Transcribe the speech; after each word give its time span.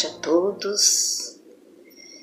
noite 0.00 0.06
a 0.06 0.10
todos. 0.20 1.38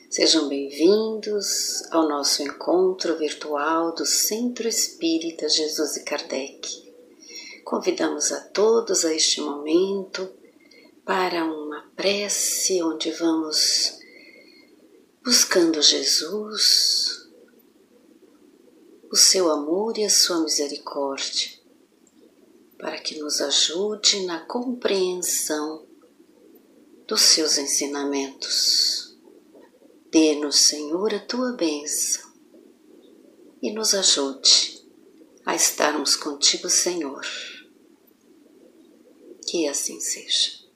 Sejam 0.09 0.47
bem-vindos 0.49 1.83
ao 1.91 2.07
nosso 2.07 2.41
encontro 2.41 3.15
virtual 3.17 3.93
do 3.93 4.05
Centro 4.05 4.67
Espírita 4.67 5.47
Jesus 5.47 5.97
e 5.97 6.03
Kardec. 6.03 6.91
Convidamos 7.63 8.31
a 8.31 8.41
todos 8.41 9.05
a 9.05 9.13
este 9.13 9.41
momento 9.41 10.27
para 11.05 11.45
uma 11.45 11.91
prece 11.95 12.81
onde 12.81 13.11
vamos 13.11 13.99
buscando 15.23 15.79
Jesus, 15.81 17.29
o 19.11 19.15
seu 19.15 19.51
amor 19.51 19.97
e 19.99 20.05
a 20.05 20.09
sua 20.09 20.39
misericórdia, 20.39 21.51
para 22.79 22.97
que 22.99 23.19
nos 23.19 23.39
ajude 23.39 24.25
na 24.25 24.39
compreensão 24.39 25.86
dos 27.07 27.21
seus 27.21 27.57
ensinamentos. 27.57 29.17
Dê-nos, 30.11 30.59
Senhor, 30.59 31.13
a 31.13 31.19
tua 31.19 31.53
bênção 31.53 32.29
e 33.61 33.71
nos 33.71 33.93
ajude 33.93 34.85
a 35.45 35.55
estarmos 35.55 36.15
contigo, 36.15 36.69
Senhor. 36.69 37.21
Que 39.49 39.67
assim 39.67 40.01
seja. 40.01 40.67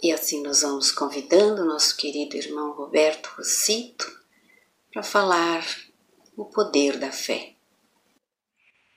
E 0.00 0.12
assim 0.12 0.42
nós 0.42 0.62
vamos 0.62 0.92
convidando 0.92 1.62
o 1.62 1.66
nosso 1.66 1.96
querido 1.96 2.36
irmão 2.36 2.72
Roberto 2.72 3.26
Rossito 3.36 4.06
para 4.92 5.02
falar 5.02 5.64
o 6.36 6.44
poder 6.44 6.98
da 6.98 7.10
fé. 7.10 7.54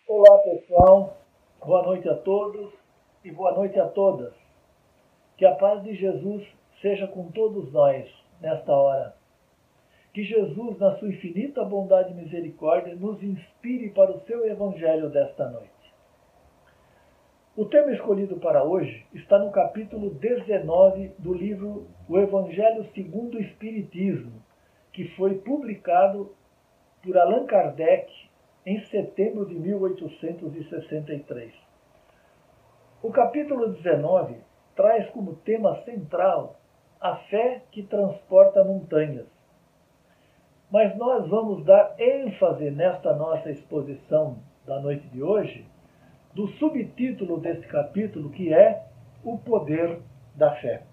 Olá 0.08 0.38
pessoal, 0.40 1.18
boa 1.66 1.84
noite 1.84 2.08
a 2.10 2.16
todos 2.16 2.72
e 3.24 3.32
boa 3.32 3.54
noite 3.54 3.80
a 3.80 3.88
todas. 3.88 4.49
Que 5.40 5.46
a 5.46 5.56
paz 5.56 5.82
de 5.84 5.96
Jesus 5.96 6.46
seja 6.82 7.08
com 7.08 7.32
todos 7.32 7.72
nós 7.72 8.06
nesta 8.42 8.74
hora. 8.74 9.16
Que 10.14 10.22
Jesus, 10.22 10.78
na 10.78 10.98
sua 10.98 11.08
infinita 11.08 11.64
bondade 11.64 12.12
e 12.12 12.14
misericórdia, 12.14 12.94
nos 12.94 13.24
inspire 13.24 13.90
para 13.92 14.12
o 14.12 14.20
seu 14.26 14.46
evangelho 14.46 15.10
desta 15.10 15.50
noite. 15.50 15.72
O 17.56 17.64
tema 17.64 17.94
escolhido 17.94 18.36
para 18.36 18.66
hoje 18.66 19.06
está 19.14 19.40
no 19.40 19.50
capítulo 19.50 20.10
19 20.10 21.14
do 21.18 21.34
livro 21.34 21.88
O 22.10 22.20
Evangelho 22.20 22.84
segundo 22.94 23.38
o 23.38 23.42
Espiritismo, 23.42 24.44
que 24.92 25.08
foi 25.16 25.36
publicado 25.36 26.36
por 27.02 27.18
Allan 27.18 27.46
Kardec 27.46 28.12
em 28.66 28.84
setembro 28.88 29.46
de 29.46 29.56
1863. 29.56 31.54
O 33.02 33.10
capítulo 33.10 33.70
19 33.70 34.49
traz 34.80 35.10
como 35.10 35.36
tema 35.36 35.76
central 35.84 36.56
a 37.02 37.18
fé 37.30 37.64
que 37.70 37.84
transporta 37.84 38.64
montanhas. 38.64 39.28
Mas 40.72 40.96
nós 40.96 41.28
vamos 41.28 41.66
dar 41.66 41.96
ênfase 42.00 42.72
nesta 42.72 43.14
nossa 43.14 43.52
exposição 43.52 44.38
da 44.66 44.80
noite 44.80 45.06
de 45.10 45.22
hoje 45.22 45.66
do 46.34 46.48
subtítulo 46.48 47.42
deste 47.42 47.68
capítulo, 47.68 48.30
que 48.30 48.54
é 48.54 48.86
O 49.22 49.38
Poder 49.38 50.00
da 50.34 50.56
Fé. 50.56 50.84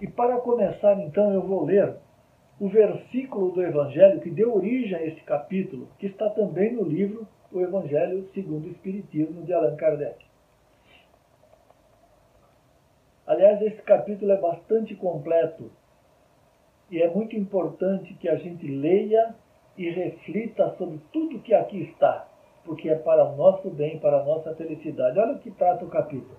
E 0.00 0.08
para 0.08 0.38
começar, 0.38 0.98
então, 0.98 1.32
eu 1.32 1.42
vou 1.42 1.64
ler 1.64 1.94
o 2.58 2.68
versículo 2.68 3.52
do 3.52 3.62
Evangelho 3.62 4.20
que 4.20 4.30
deu 4.30 4.56
origem 4.56 4.96
a 4.96 5.06
este 5.06 5.22
capítulo, 5.22 5.86
que 5.96 6.06
está 6.06 6.28
também 6.30 6.74
no 6.74 6.82
livro 6.82 7.24
O 7.52 7.60
Evangelho 7.60 8.28
segundo 8.34 8.66
o 8.66 8.70
Espiritismo 8.72 9.44
de 9.44 9.52
Allan 9.52 9.76
Kardec. 9.76 10.29
Aliás, 13.30 13.62
esse 13.62 13.80
capítulo 13.82 14.32
é 14.32 14.36
bastante 14.36 14.96
completo 14.96 15.70
e 16.90 17.00
é 17.00 17.08
muito 17.08 17.36
importante 17.36 18.12
que 18.14 18.28
a 18.28 18.34
gente 18.34 18.66
leia 18.66 19.36
e 19.78 19.88
reflita 19.88 20.74
sobre 20.76 20.98
tudo 21.12 21.38
que 21.38 21.54
aqui 21.54 21.80
está, 21.82 22.26
porque 22.64 22.90
é 22.90 22.96
para 22.96 23.24
o 23.24 23.36
nosso 23.36 23.70
bem, 23.70 24.00
para 24.00 24.16
a 24.16 24.24
nossa 24.24 24.52
felicidade. 24.56 25.16
Olha 25.16 25.34
o 25.34 25.38
que 25.38 25.52
trata 25.52 25.84
o 25.84 25.88
capítulo. 25.88 26.34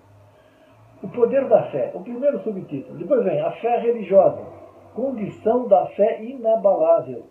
O 1.02 1.08
poder 1.08 1.48
da 1.48 1.62
fé, 1.70 1.92
o 1.94 2.00
primeiro 2.00 2.38
subtítulo. 2.40 2.98
Depois 2.98 3.24
vem 3.24 3.40
a 3.40 3.52
fé 3.52 3.78
religiosa, 3.78 4.44
condição 4.94 5.66
da 5.66 5.86
fé 5.86 6.22
inabalável. 6.22 7.24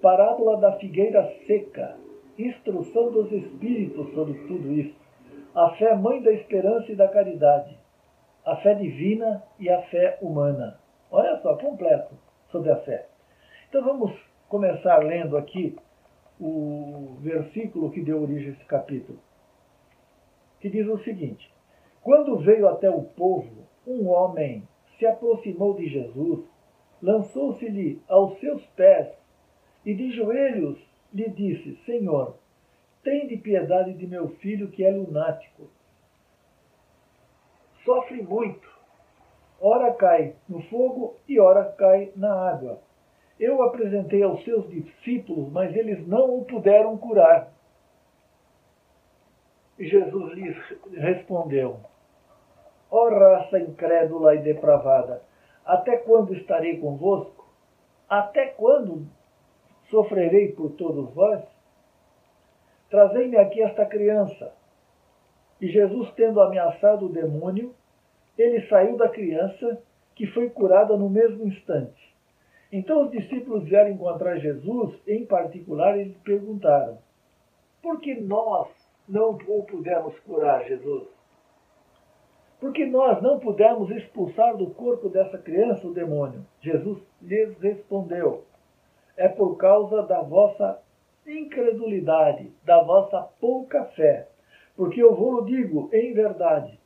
Parábola 0.00 0.60
da 0.60 0.72
figueira 0.74 1.28
seca, 1.44 1.96
instrução 2.38 3.10
dos 3.10 3.32
espíritos 3.32 4.14
sobre 4.14 4.34
tudo 4.46 4.70
isso. 4.70 4.94
A 5.56 5.70
fé 5.70 5.92
mãe 5.96 6.22
da 6.22 6.30
esperança 6.30 6.92
e 6.92 6.94
da 6.94 7.08
caridade 7.08 7.79
a 8.50 8.56
fé 8.56 8.74
divina 8.74 9.44
e 9.60 9.70
a 9.70 9.80
fé 9.82 10.18
humana. 10.20 10.76
Olha 11.08 11.40
só, 11.40 11.54
completo 11.56 12.16
sobre 12.50 12.68
a 12.72 12.76
fé. 12.78 13.06
Então 13.68 13.84
vamos 13.84 14.10
começar 14.48 14.98
lendo 14.98 15.36
aqui 15.36 15.76
o 16.40 17.16
versículo 17.20 17.92
que 17.92 18.00
deu 18.00 18.20
origem 18.20 18.48
a 18.48 18.52
esse 18.54 18.64
capítulo, 18.64 19.20
que 20.58 20.68
diz 20.68 20.84
o 20.88 20.98
seguinte: 21.04 21.48
Quando 22.02 22.38
veio 22.38 22.66
até 22.66 22.90
o 22.90 23.02
povo, 23.02 23.68
um 23.86 24.08
homem 24.08 24.66
se 24.98 25.06
aproximou 25.06 25.74
de 25.74 25.86
Jesus, 25.88 26.44
lançou-se-lhe 27.00 28.02
aos 28.08 28.36
seus 28.40 28.66
pés 28.74 29.06
e 29.86 29.94
de 29.94 30.10
joelhos 30.10 30.76
lhe 31.14 31.28
disse: 31.28 31.76
Senhor, 31.86 32.36
tem 33.04 33.28
de 33.28 33.36
piedade 33.36 33.94
de 33.94 34.08
meu 34.08 34.30
filho 34.38 34.72
que 34.72 34.84
é 34.84 34.90
lunático 34.90 35.70
muito. 38.30 38.70
Ora 39.60 39.92
cai 39.92 40.36
no 40.48 40.62
fogo 40.62 41.16
e 41.28 41.38
ora 41.40 41.64
cai 41.72 42.12
na 42.16 42.32
água. 42.32 42.78
Eu 43.38 43.62
apresentei 43.62 44.22
aos 44.22 44.42
seus 44.44 44.70
discípulos, 44.70 45.50
mas 45.52 45.74
eles 45.74 46.06
não 46.06 46.38
o 46.38 46.44
puderam 46.44 46.96
curar. 46.96 47.52
E 49.78 49.86
Jesus 49.86 50.32
lhes 50.34 50.56
respondeu: 50.92 51.80
Ó 52.90 53.06
oh, 53.06 53.10
raça 53.10 53.58
incrédula 53.58 54.34
e 54.34 54.42
depravada, 54.42 55.22
até 55.64 55.96
quando 55.96 56.34
estarei 56.34 56.78
convosco? 56.78 57.48
Até 58.08 58.46
quando 58.46 59.06
sofrerei 59.88 60.52
por 60.52 60.72
todos 60.72 61.12
vós? 61.14 61.42
Trazei-me 62.90 63.36
aqui 63.36 63.62
esta 63.62 63.86
criança. 63.86 64.52
E 65.60 65.68
Jesus, 65.68 66.10
tendo 66.12 66.40
ameaçado 66.40 67.06
o 67.06 67.12
demônio, 67.12 67.74
ele 68.40 68.66
saiu 68.68 68.96
da 68.96 69.08
criança, 69.08 69.82
que 70.14 70.26
foi 70.28 70.48
curada 70.50 70.96
no 70.96 71.10
mesmo 71.10 71.46
instante. 71.46 72.10
Então 72.72 73.04
os 73.04 73.10
discípulos 73.10 73.64
vieram 73.64 73.90
encontrar 73.90 74.38
Jesus, 74.38 74.94
em 75.06 75.26
particular, 75.26 75.98
e 75.98 76.04
lhe 76.04 76.16
perguntaram: 76.24 76.98
Por 77.82 78.00
que 78.00 78.14
nós 78.20 78.68
não 79.08 79.30
o 79.30 79.62
pudemos 79.64 80.18
curar, 80.20 80.64
Jesus? 80.64 81.08
Porque 82.60 82.86
nós 82.86 83.20
não 83.22 83.40
pudemos 83.40 83.90
expulsar 83.90 84.56
do 84.56 84.70
corpo 84.70 85.08
dessa 85.08 85.38
criança 85.38 85.86
o 85.86 85.94
demônio. 85.94 86.46
Jesus 86.60 87.02
lhes 87.20 87.58
respondeu: 87.58 88.44
É 89.16 89.28
por 89.28 89.56
causa 89.56 90.02
da 90.02 90.20
vossa 90.22 90.80
incredulidade, 91.26 92.52
da 92.64 92.82
vossa 92.82 93.22
pouca 93.40 93.84
fé. 93.96 94.28
Porque 94.76 95.02
eu 95.02 95.14
vou 95.14 95.44
digo 95.44 95.90
em 95.92 96.12
verdade: 96.14 96.79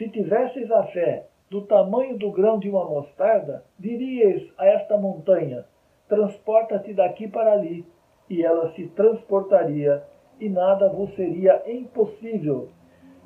se 0.00 0.08
tivesseis 0.08 0.70
a 0.70 0.84
fé 0.84 1.26
do 1.50 1.60
tamanho 1.66 2.16
do 2.16 2.32
grão 2.32 2.58
de 2.58 2.70
uma 2.70 2.86
mostarda, 2.86 3.62
diríeis 3.78 4.50
a 4.56 4.66
esta 4.66 4.96
montanha: 4.96 5.66
Transporta-te 6.08 6.94
daqui 6.94 7.28
para 7.28 7.52
ali, 7.52 7.84
e 8.30 8.42
ela 8.42 8.72
se 8.72 8.86
transportaria, 8.88 10.02
e 10.40 10.48
nada 10.48 10.88
vos 10.88 11.14
seria 11.16 11.62
impossível. 11.70 12.70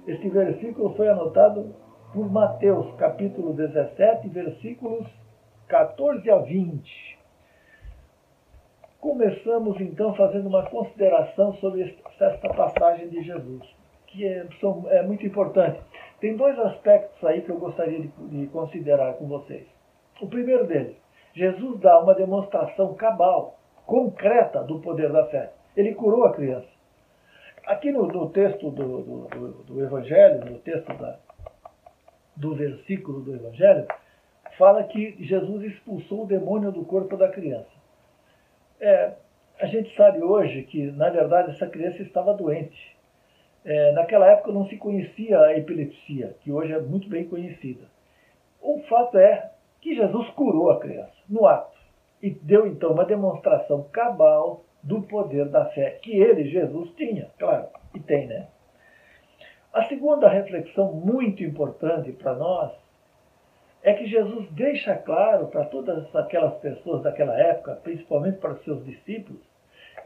Este 0.04 0.28
versículo 0.28 0.92
foi 0.96 1.08
anotado 1.08 1.72
por 2.12 2.28
Mateus, 2.28 2.92
capítulo 2.96 3.52
17, 3.52 4.28
versículos 4.30 5.06
14 5.68 6.28
a 6.28 6.38
20. 6.38 7.18
Começamos 8.98 9.80
então 9.80 10.12
fazendo 10.14 10.48
uma 10.48 10.68
consideração 10.68 11.54
sobre 11.54 11.96
esta 12.18 12.48
passagem 12.48 13.08
de 13.10 13.22
Jesus, 13.22 13.62
que 14.08 14.26
é, 14.26 14.44
é 14.88 15.02
muito 15.02 15.24
importante. 15.24 15.78
Tem 16.24 16.38
dois 16.38 16.58
aspectos 16.58 17.22
aí 17.22 17.42
que 17.42 17.50
eu 17.50 17.58
gostaria 17.58 18.00
de, 18.00 18.08
de 18.08 18.46
considerar 18.46 19.12
com 19.18 19.26
vocês. 19.26 19.66
O 20.22 20.26
primeiro 20.26 20.66
deles, 20.66 20.96
Jesus 21.34 21.78
dá 21.80 22.00
uma 22.00 22.14
demonstração 22.14 22.94
cabal, 22.94 23.58
concreta 23.84 24.62
do 24.62 24.80
poder 24.80 25.12
da 25.12 25.26
fé. 25.26 25.52
Ele 25.76 25.94
curou 25.94 26.24
a 26.24 26.32
criança. 26.32 26.66
Aqui 27.66 27.92
no, 27.92 28.06
no 28.06 28.30
texto 28.30 28.70
do, 28.70 29.02
do, 29.02 29.48
do, 29.64 29.84
Evangelho, 29.84 30.50
no 30.50 30.58
texto 30.60 30.94
da, 30.94 31.18
do 32.34 32.54
versículo 32.54 33.20
do 33.20 33.34
Evangelho, 33.34 33.86
fala 34.56 34.82
que 34.84 35.22
Jesus 35.22 35.62
expulsou 35.64 36.22
o 36.22 36.26
demônio 36.26 36.72
do 36.72 36.86
corpo 36.86 37.18
da 37.18 37.28
criança. 37.28 37.68
É, 38.80 39.12
a 39.60 39.66
gente 39.66 39.94
sabe 39.94 40.22
hoje 40.22 40.62
que, 40.62 40.90
na 40.92 41.10
verdade, 41.10 41.50
essa 41.50 41.66
criança 41.66 42.00
estava 42.00 42.32
doente. 42.32 42.93
É, 43.64 43.92
naquela 43.92 44.30
época 44.30 44.52
não 44.52 44.66
se 44.66 44.76
conhecia 44.76 45.40
a 45.40 45.56
epilepsia, 45.56 46.36
que 46.42 46.52
hoje 46.52 46.72
é 46.72 46.80
muito 46.80 47.08
bem 47.08 47.26
conhecida. 47.26 47.86
O 48.60 48.82
fato 48.88 49.18
é 49.18 49.50
que 49.80 49.94
Jesus 49.94 50.28
curou 50.30 50.70
a 50.70 50.80
criança, 50.80 51.14
no 51.28 51.46
ato, 51.46 51.78
e 52.22 52.30
deu 52.30 52.66
então 52.66 52.92
uma 52.92 53.04
demonstração 53.04 53.84
cabal 53.92 54.64
do 54.82 55.02
poder 55.02 55.48
da 55.48 55.66
fé 55.66 55.98
que 56.02 56.12
ele, 56.12 56.48
Jesus, 56.48 56.90
tinha, 56.96 57.30
claro, 57.38 57.68
e 57.94 58.00
tem, 58.00 58.26
né? 58.26 58.48
A 59.72 59.84
segunda 59.88 60.28
reflexão 60.28 60.92
muito 60.92 61.42
importante 61.42 62.12
para 62.12 62.34
nós 62.34 62.72
é 63.82 63.92
que 63.92 64.06
Jesus 64.06 64.48
deixa 64.52 64.94
claro 64.94 65.48
para 65.48 65.64
todas 65.64 66.14
aquelas 66.14 66.54
pessoas 66.58 67.02
daquela 67.02 67.38
época, 67.38 67.80
principalmente 67.82 68.38
para 68.38 68.52
os 68.52 68.62
seus 68.64 68.84
discípulos, 68.84 69.42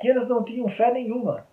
que 0.01 0.09
eles 0.09 0.27
não 0.29 0.43
tinham 0.43 0.69
fé 0.71 0.93
nenhuma. 0.93 1.47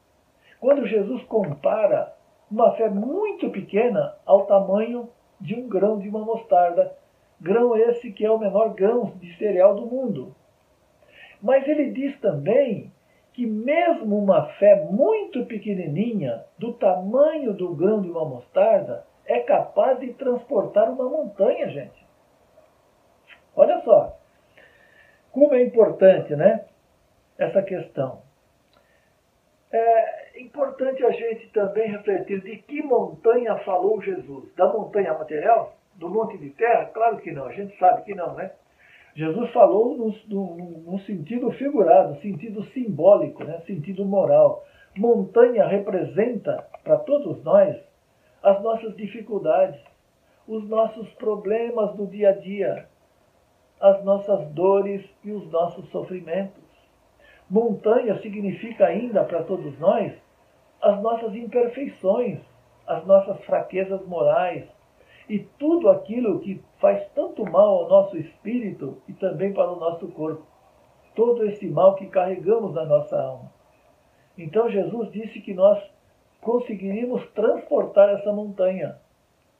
Quando 0.65 0.87
Jesus 0.87 1.21
compara 1.25 2.11
uma 2.49 2.71
fé 2.71 2.89
muito 2.89 3.51
pequena 3.51 4.15
ao 4.25 4.47
tamanho 4.47 5.07
de 5.39 5.53
um 5.53 5.69
grão 5.69 5.99
de 5.99 6.09
uma 6.09 6.25
mostarda, 6.25 6.91
grão 7.39 7.77
esse 7.77 8.11
que 8.11 8.25
é 8.25 8.31
o 8.31 8.39
menor 8.39 8.73
grão 8.73 9.13
de 9.17 9.37
cereal 9.37 9.75
do 9.75 9.85
mundo. 9.85 10.35
Mas 11.39 11.67
ele 11.67 11.91
diz 11.91 12.19
também 12.19 12.91
que 13.31 13.45
mesmo 13.45 14.17
uma 14.17 14.47
fé 14.53 14.83
muito 14.89 15.45
pequenininha, 15.45 16.43
do 16.57 16.73
tamanho 16.73 17.53
do 17.53 17.75
grão 17.75 18.01
de 18.01 18.09
uma 18.09 18.25
mostarda, 18.25 19.05
é 19.23 19.41
capaz 19.41 19.99
de 19.99 20.13
transportar 20.13 20.89
uma 20.91 21.07
montanha, 21.07 21.69
gente. 21.69 22.07
Olha 23.55 23.83
só, 23.83 24.17
como 25.31 25.53
é 25.53 25.61
importante, 25.61 26.35
né? 26.35 26.65
Essa 27.37 27.61
questão. 27.61 28.23
É 29.71 30.24
importante 30.37 31.03
a 31.05 31.11
gente 31.11 31.47
também 31.49 31.89
refletir 31.89 32.41
de 32.41 32.57
que 32.57 32.83
montanha 32.83 33.57
falou 33.59 34.01
Jesus. 34.01 34.53
Da 34.55 34.67
montanha 34.67 35.13
material? 35.13 35.75
Do 35.95 36.09
monte 36.09 36.37
de 36.37 36.49
terra? 36.51 36.85
Claro 36.85 37.17
que 37.17 37.31
não, 37.31 37.45
a 37.45 37.53
gente 37.53 37.77
sabe 37.77 38.03
que 38.03 38.13
não, 38.13 38.33
né? 38.33 38.51
Jesus 39.15 39.49
falou 39.53 39.95
no 39.97 40.99
sentido 40.99 41.49
figurado, 41.51 42.19
sentido 42.19 42.63
simbólico, 42.65 43.45
né? 43.45 43.61
sentido 43.65 44.03
moral. 44.03 44.65
Montanha 44.97 45.65
representa 45.65 46.67
para 46.83 46.97
todos 46.97 47.41
nós 47.41 47.77
as 48.43 48.61
nossas 48.61 48.93
dificuldades, 48.97 49.79
os 50.45 50.67
nossos 50.67 51.09
problemas 51.13 51.95
do 51.95 52.05
dia 52.05 52.29
a 52.29 52.33
dia, 52.33 52.87
as 53.79 54.03
nossas 54.03 54.49
dores 54.49 55.03
e 55.23 55.31
os 55.31 55.49
nossos 55.49 55.89
sofrimentos. 55.91 56.63
Montanha 57.49 58.19
significa 58.21 58.85
ainda 58.85 59.23
para 59.23 59.43
todos 59.43 59.79
nós 59.79 60.11
as 60.81 61.01
nossas 61.01 61.35
imperfeições, 61.35 62.39
as 62.85 63.05
nossas 63.05 63.43
fraquezas 63.45 64.05
morais 64.05 64.67
e 65.27 65.39
tudo 65.39 65.89
aquilo 65.89 66.39
que 66.39 66.63
faz 66.79 67.07
tanto 67.13 67.43
mal 67.43 67.79
ao 67.79 67.89
nosso 67.89 68.17
espírito 68.17 69.01
e 69.07 69.13
também 69.13 69.53
para 69.53 69.71
o 69.71 69.79
nosso 69.79 70.07
corpo. 70.09 70.45
Todo 71.15 71.45
esse 71.45 71.67
mal 71.67 71.95
que 71.95 72.07
carregamos 72.07 72.73
na 72.73 72.85
nossa 72.85 73.19
alma. 73.19 73.51
Então 74.37 74.69
Jesus 74.69 75.11
disse 75.11 75.39
que 75.41 75.53
nós 75.53 75.81
conseguiríamos 76.41 77.25
transportar 77.31 78.09
essa 78.09 78.31
montanha 78.31 78.99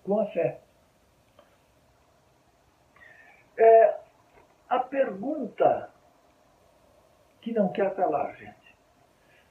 com 0.04 0.20
a 0.20 0.26
fé. 0.28 0.60
É, 3.58 3.96
a 4.70 4.80
pergunta 4.80 5.90
que 7.42 7.54
não 7.54 7.70
quer 7.70 7.96
calar, 7.96 8.36
gente. 8.36 8.55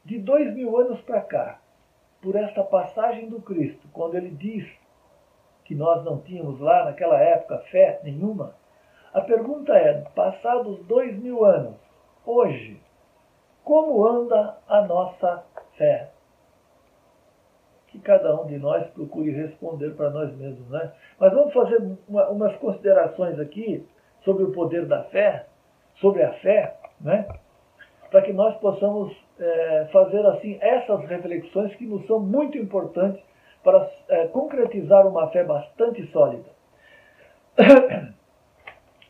De 0.05 0.19
dois 0.19 0.55
mil 0.55 0.77
anos 0.79 1.01
para 1.03 1.21
cá, 1.23 1.61
por 2.21 2.37
esta 2.37 2.63
passagem 2.63 3.29
do 3.29 3.41
Cristo, 3.41 3.89
quando 3.93 4.17
ele 4.17 4.31
diz 4.31 4.67
que 5.65 5.75
nós 5.75 6.05
não 6.05 6.21
tínhamos 6.21 6.61
lá 6.61 6.85
naquela 6.85 7.19
época 7.19 7.59
fé 7.71 8.01
nenhuma, 8.03 8.55
a 9.13 9.21
pergunta 9.21 9.73
é: 9.73 10.03
passados 10.15 10.85
dois 10.87 11.17
mil 11.19 11.45
anos, 11.45 11.77
hoje, 12.27 12.81
como 13.63 14.07
anda 14.07 14.59
a 14.69 14.83
nossa 14.83 15.45
fé? 15.77 16.11
Que 17.89 17.99
cada 18.01 18.35
um 18.39 18.47
de 18.47 18.59
nós 18.59 18.87
procure 18.89 19.31
responder 19.31 19.95
para 19.95 20.11
nós 20.11 20.37
mesmos, 20.37 20.69
né? 20.69 20.93
Mas 21.19 21.33
vamos 21.33 21.55
fazer 21.55 21.81
uma, 22.09 22.29
umas 22.29 22.57
considerações 22.57 23.39
aqui 23.39 23.87
sobre 24.25 24.45
o 24.45 24.53
poder 24.53 24.87
da 24.87 25.05
fé, 25.05 25.47
sobre 25.97 26.23
a 26.23 26.33
fé, 26.35 26.77
né? 27.01 27.27
para 28.11 28.23
que 28.23 28.33
nós 28.33 28.57
possamos 28.59 29.13
é, 29.39 29.89
fazer 29.93 30.25
assim 30.27 30.59
essas 30.61 31.05
reflexões 31.07 31.75
que 31.77 31.87
nos 31.87 32.07
são 32.07 32.21
muito 32.21 32.57
importantes 32.59 33.23
para 33.63 33.91
é, 34.09 34.27
concretizar 34.29 35.07
uma 35.07 35.29
fé 35.31 35.45
bastante 35.45 36.07
sólida. 36.09 36.51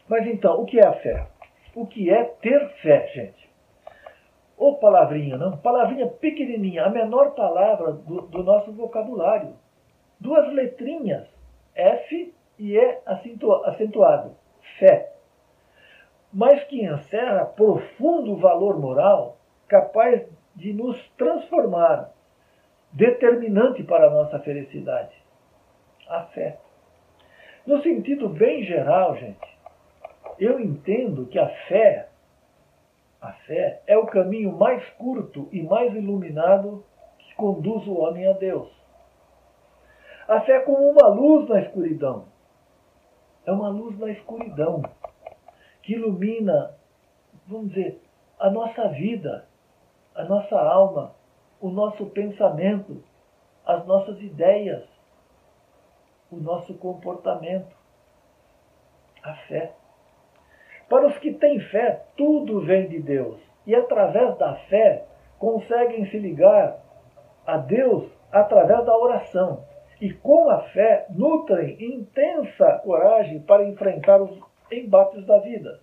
Mas 0.08 0.26
então, 0.26 0.60
o 0.60 0.66
que 0.66 0.78
é 0.78 0.86
a 0.86 0.92
fé? 0.92 1.26
O 1.74 1.86
que 1.86 2.10
é 2.10 2.24
ter 2.24 2.68
fé, 2.82 3.08
gente? 3.14 3.50
Ou 4.56 4.76
palavrinha, 4.76 5.36
não? 5.36 5.56
Palavrinha 5.56 6.06
pequenininha, 6.06 6.84
a 6.84 6.90
menor 6.90 7.34
palavra 7.34 7.92
do, 7.92 8.22
do 8.22 8.42
nosso 8.44 8.72
vocabulário. 8.72 9.54
Duas 10.20 10.52
letrinhas, 10.52 11.26
F 11.74 12.32
e 12.58 12.76
E 12.76 12.98
acentuado 13.66 14.36
fé, 14.78 15.12
mas 16.32 16.64
que 16.64 16.84
encerra 16.84 17.44
profundo 17.44 18.36
valor 18.36 18.78
moral 18.78 19.36
capaz 19.74 20.24
de 20.54 20.72
nos 20.72 20.96
transformar, 21.16 22.12
determinante 22.92 23.82
para 23.82 24.06
a 24.06 24.10
nossa 24.10 24.38
felicidade. 24.38 25.12
A 26.08 26.22
fé. 26.26 26.58
No 27.66 27.82
sentido 27.82 28.28
bem 28.28 28.62
geral, 28.62 29.16
gente, 29.16 29.58
eu 30.38 30.60
entendo 30.60 31.26
que 31.26 31.40
a 31.40 31.48
fé, 31.66 32.08
a 33.20 33.32
fé 33.32 33.82
é 33.88 33.98
o 33.98 34.06
caminho 34.06 34.52
mais 34.52 34.88
curto 34.90 35.48
e 35.50 35.60
mais 35.60 35.92
iluminado 35.92 36.84
que 37.18 37.34
conduz 37.34 37.84
o 37.88 37.98
homem 37.98 38.28
a 38.28 38.32
Deus. 38.32 38.70
A 40.28 40.40
fé 40.42 40.52
é 40.52 40.60
como 40.60 40.88
uma 40.88 41.08
luz 41.08 41.48
na 41.48 41.60
escuridão 41.62 42.26
é 43.46 43.52
uma 43.52 43.68
luz 43.68 43.98
na 43.98 44.10
escuridão 44.10 44.82
que 45.82 45.94
ilumina, 45.94 46.74
vamos 47.46 47.68
dizer, 47.68 48.00
a 48.38 48.48
nossa 48.50 48.88
vida, 48.88 49.46
a 50.14 50.24
nossa 50.24 50.58
alma, 50.58 51.14
o 51.60 51.68
nosso 51.68 52.06
pensamento, 52.06 53.02
as 53.66 53.84
nossas 53.86 54.20
ideias, 54.20 54.84
o 56.30 56.36
nosso 56.36 56.74
comportamento. 56.74 57.74
A 59.22 59.34
fé. 59.48 59.72
Para 60.86 61.06
os 61.06 61.16
que 61.16 61.32
têm 61.32 61.58
fé, 61.58 62.04
tudo 62.14 62.60
vem 62.60 62.88
de 62.88 63.00
Deus. 63.00 63.40
E 63.66 63.74
através 63.74 64.36
da 64.36 64.54
fé 64.68 65.06
conseguem 65.38 66.04
se 66.10 66.18
ligar 66.18 66.78
a 67.46 67.56
Deus 67.56 68.10
através 68.30 68.84
da 68.84 68.94
oração 68.94 69.64
e 70.00 70.12
com 70.12 70.50
a 70.50 70.60
fé 70.70 71.06
nutrem 71.10 71.76
intensa 71.80 72.78
coragem 72.84 73.40
para 73.40 73.64
enfrentar 73.64 74.20
os 74.20 74.38
embates 74.70 75.24
da 75.26 75.38
vida, 75.38 75.80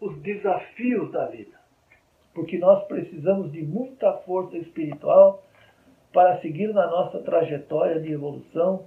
os 0.00 0.16
desafios 0.22 1.10
da 1.10 1.26
vida. 1.26 1.59
Porque 2.34 2.58
nós 2.58 2.84
precisamos 2.84 3.50
de 3.52 3.62
muita 3.62 4.12
força 4.18 4.56
espiritual 4.56 5.42
para 6.12 6.40
seguir 6.40 6.72
na 6.72 6.86
nossa 6.86 7.20
trajetória 7.20 8.00
de 8.00 8.12
evolução, 8.12 8.86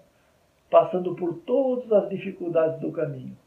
passando 0.69 1.15
por 1.15 1.39
todas 1.41 1.91
as 1.91 2.09
dificuldades 2.09 2.79
do 2.79 2.91
caminho. 2.91 3.37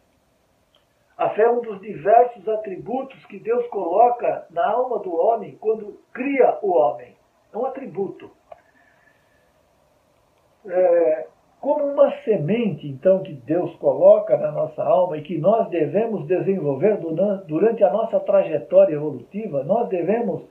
A 1.17 1.31
fé 1.31 1.43
é 1.43 1.51
um 1.51 1.63
dos 1.63 1.81
diversos 1.81 2.47
atributos 2.49 3.25
que 3.27 3.39
Deus 3.39 3.67
coloca 3.69 4.47
na 4.51 4.67
alma 4.71 4.99
do 4.99 5.15
homem 5.15 5.57
quando 5.57 5.99
cria 6.13 6.59
o 6.63 6.73
homem. 6.73 7.17
É 7.53 7.57
um 7.57 7.65
atributo 7.65 8.31
é, 10.69 11.16
semente, 12.27 12.89
então, 12.89 13.23
que 13.23 13.33
Deus 13.33 13.75
coloca 13.77 14.37
na 14.37 14.51
nossa 14.51 14.83
alma 14.83 15.17
e 15.17 15.23
que 15.23 15.39
nós 15.39 15.69
devemos 15.71 16.27
desenvolver 16.27 16.99
durante 17.47 17.85
a 17.85 17.91
nossa 17.91 18.19
trajetória 18.19 18.97
evolutiva, 18.97 19.63
nós 19.63 19.89
devemos 19.89 20.43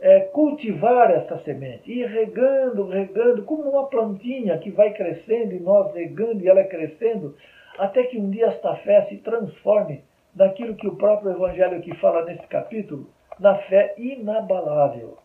é, 0.00 0.20
cultivar 0.20 1.10
essa 1.10 1.38
semente, 1.40 1.92
ir 1.92 2.06
regando, 2.06 2.88
regando, 2.88 3.44
como 3.44 3.68
uma 3.68 3.86
plantinha 3.86 4.56
que 4.58 4.70
vai 4.70 4.94
crescendo 4.94 5.54
e 5.54 5.60
nós 5.60 5.92
regando 5.94 6.42
e 6.42 6.48
ela 6.48 6.64
crescendo, 6.64 7.36
até 7.78 8.04
que 8.04 8.18
um 8.18 8.30
dia 8.30 8.46
esta 8.46 8.74
fé 8.76 9.06
se 9.10 9.18
transforme 9.18 10.02
naquilo 10.34 10.74
que 10.74 10.88
o 10.88 10.96
próprio 10.96 11.32
Evangelho 11.32 11.76
aqui 11.76 11.94
fala 11.96 12.24
nesse 12.24 12.46
capítulo, 12.46 13.10
na 13.38 13.56
fé 13.56 13.94
inabalável. 13.98 15.18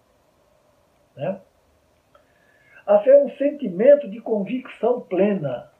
Né? 1.15 1.39
A 2.85 2.99
fé 2.99 3.11
é 3.11 3.23
um 3.23 3.29
sentimento 3.31 4.09
de 4.09 4.19
convicção 4.19 4.99
plena. 4.99 5.71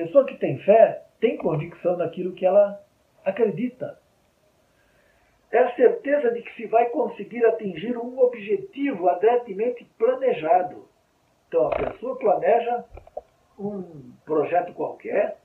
Pessoa 0.00 0.24
que 0.24 0.38
tem 0.38 0.56
fé 0.60 1.02
tem 1.20 1.36
convicção 1.36 1.94
naquilo 1.98 2.32
que 2.32 2.46
ela 2.46 2.80
acredita. 3.22 3.98
é 5.52 5.58
a 5.58 5.74
certeza 5.74 6.30
de 6.30 6.40
que 6.40 6.54
se 6.54 6.66
vai 6.68 6.88
conseguir 6.88 7.44
atingir 7.44 7.98
um 7.98 8.18
objetivo 8.18 9.10
adretamente 9.10 9.84
planejado. 9.98 10.88
Então, 11.46 11.66
a 11.66 11.76
pessoa 11.76 12.16
planeja 12.16 12.82
um 13.58 14.14
projeto 14.24 14.72
qualquer, 14.72 15.36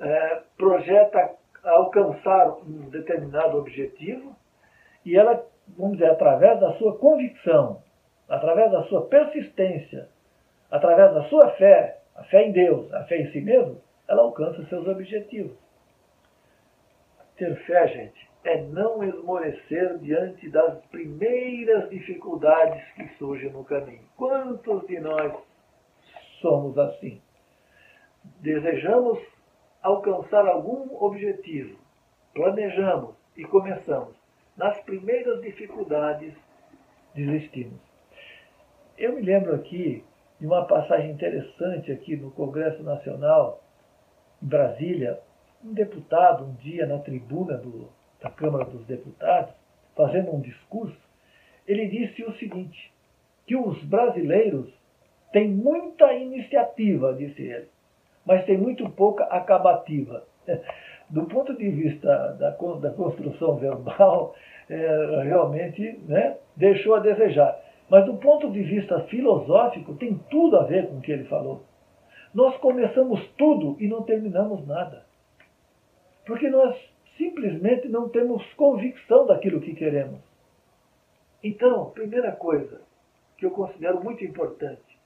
é, 0.00 0.42
projeta 0.56 1.36
alcançar 1.62 2.58
um 2.58 2.90
determinado 2.90 3.56
objetivo 3.56 4.34
e 5.04 5.16
ela, 5.16 5.46
vamos 5.78 5.98
dizer, 5.98 6.10
através 6.10 6.58
da 6.58 6.72
sua 6.72 6.98
convicção, 6.98 7.80
através 8.28 8.72
da 8.72 8.82
sua 8.86 9.06
persistência, 9.06 10.08
através 10.72 11.14
da 11.14 11.22
sua 11.28 11.50
fé, 11.52 12.00
a 12.14 12.24
fé 12.24 12.46
em 12.46 12.52
Deus, 12.52 12.92
a 12.92 13.04
fé 13.04 13.18
em 13.18 13.30
si 13.32 13.40
mesmo, 13.40 13.80
ela 14.08 14.22
alcança 14.22 14.64
seus 14.66 14.86
objetivos. 14.86 15.56
Ter 17.36 17.56
fé, 17.64 17.88
gente, 17.88 18.30
é 18.44 18.62
não 18.62 19.02
esmorecer 19.02 19.98
diante 19.98 20.48
das 20.50 20.84
primeiras 20.86 21.90
dificuldades 21.90 22.84
que 22.92 23.08
surgem 23.16 23.50
no 23.50 23.64
caminho. 23.64 24.04
Quantos 24.16 24.86
de 24.86 25.00
nós 25.00 25.32
somos 26.40 26.78
assim? 26.78 27.20
Desejamos 28.40 29.18
alcançar 29.82 30.46
algum 30.46 30.94
objetivo, 31.02 31.78
planejamos 32.32 33.14
e 33.36 33.44
começamos. 33.44 34.14
Nas 34.56 34.80
primeiras 34.82 35.40
dificuldades, 35.42 36.32
desistimos. 37.14 37.80
Eu 38.96 39.14
me 39.14 39.22
lembro 39.22 39.54
aqui 39.54 40.04
de 40.44 40.46
uma 40.46 40.66
passagem 40.66 41.10
interessante 41.10 41.90
aqui 41.90 42.14
no 42.16 42.30
Congresso 42.30 42.82
Nacional, 42.82 43.62
em 44.42 44.46
Brasília, 44.46 45.18
um 45.64 45.72
deputado, 45.72 46.44
um 46.44 46.52
dia 46.56 46.84
na 46.84 46.98
tribuna 46.98 47.56
do, 47.56 47.88
da 48.20 48.28
Câmara 48.28 48.66
dos 48.66 48.84
Deputados, 48.84 49.54
fazendo 49.96 50.34
um 50.34 50.42
discurso, 50.42 51.00
ele 51.66 51.86
disse 51.88 52.22
o 52.24 52.36
seguinte, 52.36 52.92
que 53.46 53.56
os 53.56 53.82
brasileiros 53.84 54.68
têm 55.32 55.48
muita 55.48 56.12
iniciativa, 56.12 57.14
disse 57.14 57.40
ele, 57.40 57.68
mas 58.26 58.44
tem 58.44 58.58
muito 58.58 58.86
pouca 58.90 59.24
acabativa. 59.24 60.24
Do 61.08 61.24
ponto 61.24 61.56
de 61.56 61.70
vista 61.70 62.34
da, 62.34 62.50
da 62.50 62.90
construção 62.90 63.56
verbal, 63.56 64.34
é, 64.68 65.22
realmente 65.22 65.98
né, 66.06 66.36
deixou 66.54 66.96
a 66.96 67.00
desejar. 67.00 67.63
Mas 67.88 68.06
do 68.06 68.16
ponto 68.16 68.50
de 68.50 68.62
vista 68.62 69.00
filosófico, 69.04 69.94
tem 69.94 70.18
tudo 70.30 70.56
a 70.56 70.64
ver 70.64 70.88
com 70.88 70.98
o 70.98 71.00
que 71.00 71.12
ele 71.12 71.24
falou. 71.24 71.62
Nós 72.32 72.56
começamos 72.58 73.20
tudo 73.36 73.76
e 73.78 73.86
não 73.86 74.02
terminamos 74.02 74.66
nada. 74.66 75.04
Porque 76.26 76.48
nós 76.48 76.76
simplesmente 77.16 77.88
não 77.88 78.08
temos 78.08 78.42
convicção 78.54 79.26
daquilo 79.26 79.60
que 79.60 79.74
queremos. 79.74 80.20
Então, 81.42 81.90
primeira 81.90 82.32
coisa 82.32 82.80
que 83.36 83.44
eu 83.44 83.50
considero 83.50 84.02
muito 84.02 84.24
importante, 84.24 84.98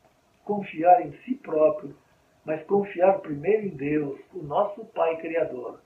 confiar 0.44 1.04
em 1.04 1.12
si 1.24 1.34
próprio, 1.34 1.94
mas 2.44 2.62
confiar 2.64 3.18
primeiro 3.18 3.66
em 3.66 3.70
Deus, 3.70 4.18
o 4.32 4.42
nosso 4.42 4.84
Pai 4.86 5.16
Criador, 5.16 5.80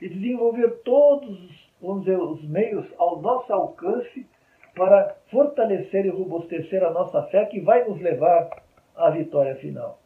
e 0.00 0.08
desenvolver 0.08 0.80
todos, 0.82 1.70
vamos 1.80 2.04
dizer, 2.04 2.18
os 2.18 2.42
meios 2.48 2.86
ao 2.98 3.20
nosso 3.20 3.52
alcance 3.52 4.26
para 4.74 5.16
fortalecer 5.30 6.06
e 6.06 6.10
robustecer 6.10 6.82
a 6.82 6.90
nossa 6.90 7.22
fé 7.24 7.44
que 7.46 7.60
vai 7.60 7.84
nos 7.84 8.00
levar 8.00 8.48
à 8.96 9.10
vitória 9.10 9.56
final. 9.56 9.98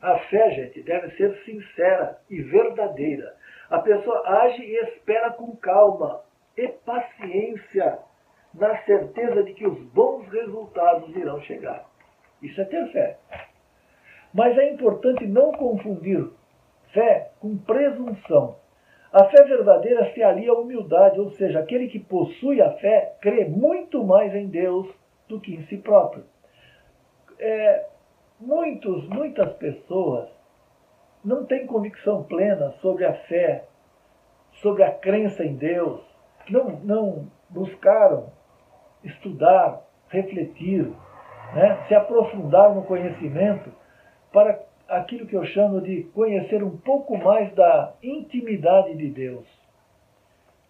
A 0.00 0.18
fé, 0.18 0.50
gente, 0.50 0.82
deve 0.82 1.10
ser 1.16 1.34
sincera 1.44 2.18
e 2.28 2.42
verdadeira. 2.42 3.34
A 3.70 3.78
pessoa 3.78 4.22
age 4.42 4.62
e 4.62 4.76
espera 4.84 5.30
com 5.30 5.56
calma 5.56 6.20
e 6.56 6.68
paciência, 6.68 7.98
na 8.52 8.76
certeza 8.84 9.42
de 9.42 9.54
que 9.54 9.66
os 9.66 9.78
bons 9.92 10.28
resultados 10.28 11.16
irão 11.16 11.40
chegar. 11.40 11.86
Isso 12.42 12.60
é 12.60 12.64
ter 12.66 12.86
fé. 12.92 13.16
Mas 14.32 14.56
é 14.58 14.70
importante 14.70 15.26
não 15.26 15.52
confundir 15.52 16.28
fé 16.92 17.30
com 17.40 17.56
presunção. 17.56 18.56
A 19.14 19.26
fé 19.26 19.44
verdadeira 19.44 20.12
se 20.12 20.20
alia 20.24 20.50
à 20.50 20.58
humildade, 20.58 21.20
ou 21.20 21.30
seja, 21.30 21.60
aquele 21.60 21.86
que 21.86 22.00
possui 22.00 22.60
a 22.60 22.72
fé 22.72 23.14
crê 23.20 23.44
muito 23.44 24.02
mais 24.02 24.34
em 24.34 24.48
Deus 24.48 24.88
do 25.28 25.40
que 25.40 25.54
em 25.54 25.62
si 25.66 25.76
próprio. 25.76 26.24
É, 27.38 27.86
muitos, 28.40 29.08
muitas 29.08 29.52
pessoas 29.52 30.28
não 31.24 31.46
têm 31.46 31.64
convicção 31.64 32.24
plena 32.24 32.72
sobre 32.82 33.04
a 33.04 33.14
fé, 33.14 33.66
sobre 34.54 34.82
a 34.82 34.90
crença 34.90 35.44
em 35.44 35.54
Deus, 35.54 36.00
não, 36.50 36.70
não 36.82 37.30
buscaram 37.48 38.32
estudar, 39.04 39.80
refletir, 40.08 40.92
né, 41.54 41.84
se 41.86 41.94
aprofundar 41.94 42.74
no 42.74 42.82
conhecimento 42.82 43.70
para 44.32 44.60
aquilo 44.88 45.26
que 45.26 45.36
eu 45.36 45.44
chamo 45.46 45.80
de 45.80 46.04
conhecer 46.14 46.62
um 46.62 46.76
pouco 46.76 47.16
mais 47.16 47.52
da 47.54 47.94
intimidade 48.02 48.94
de 48.96 49.08
Deus. 49.08 49.46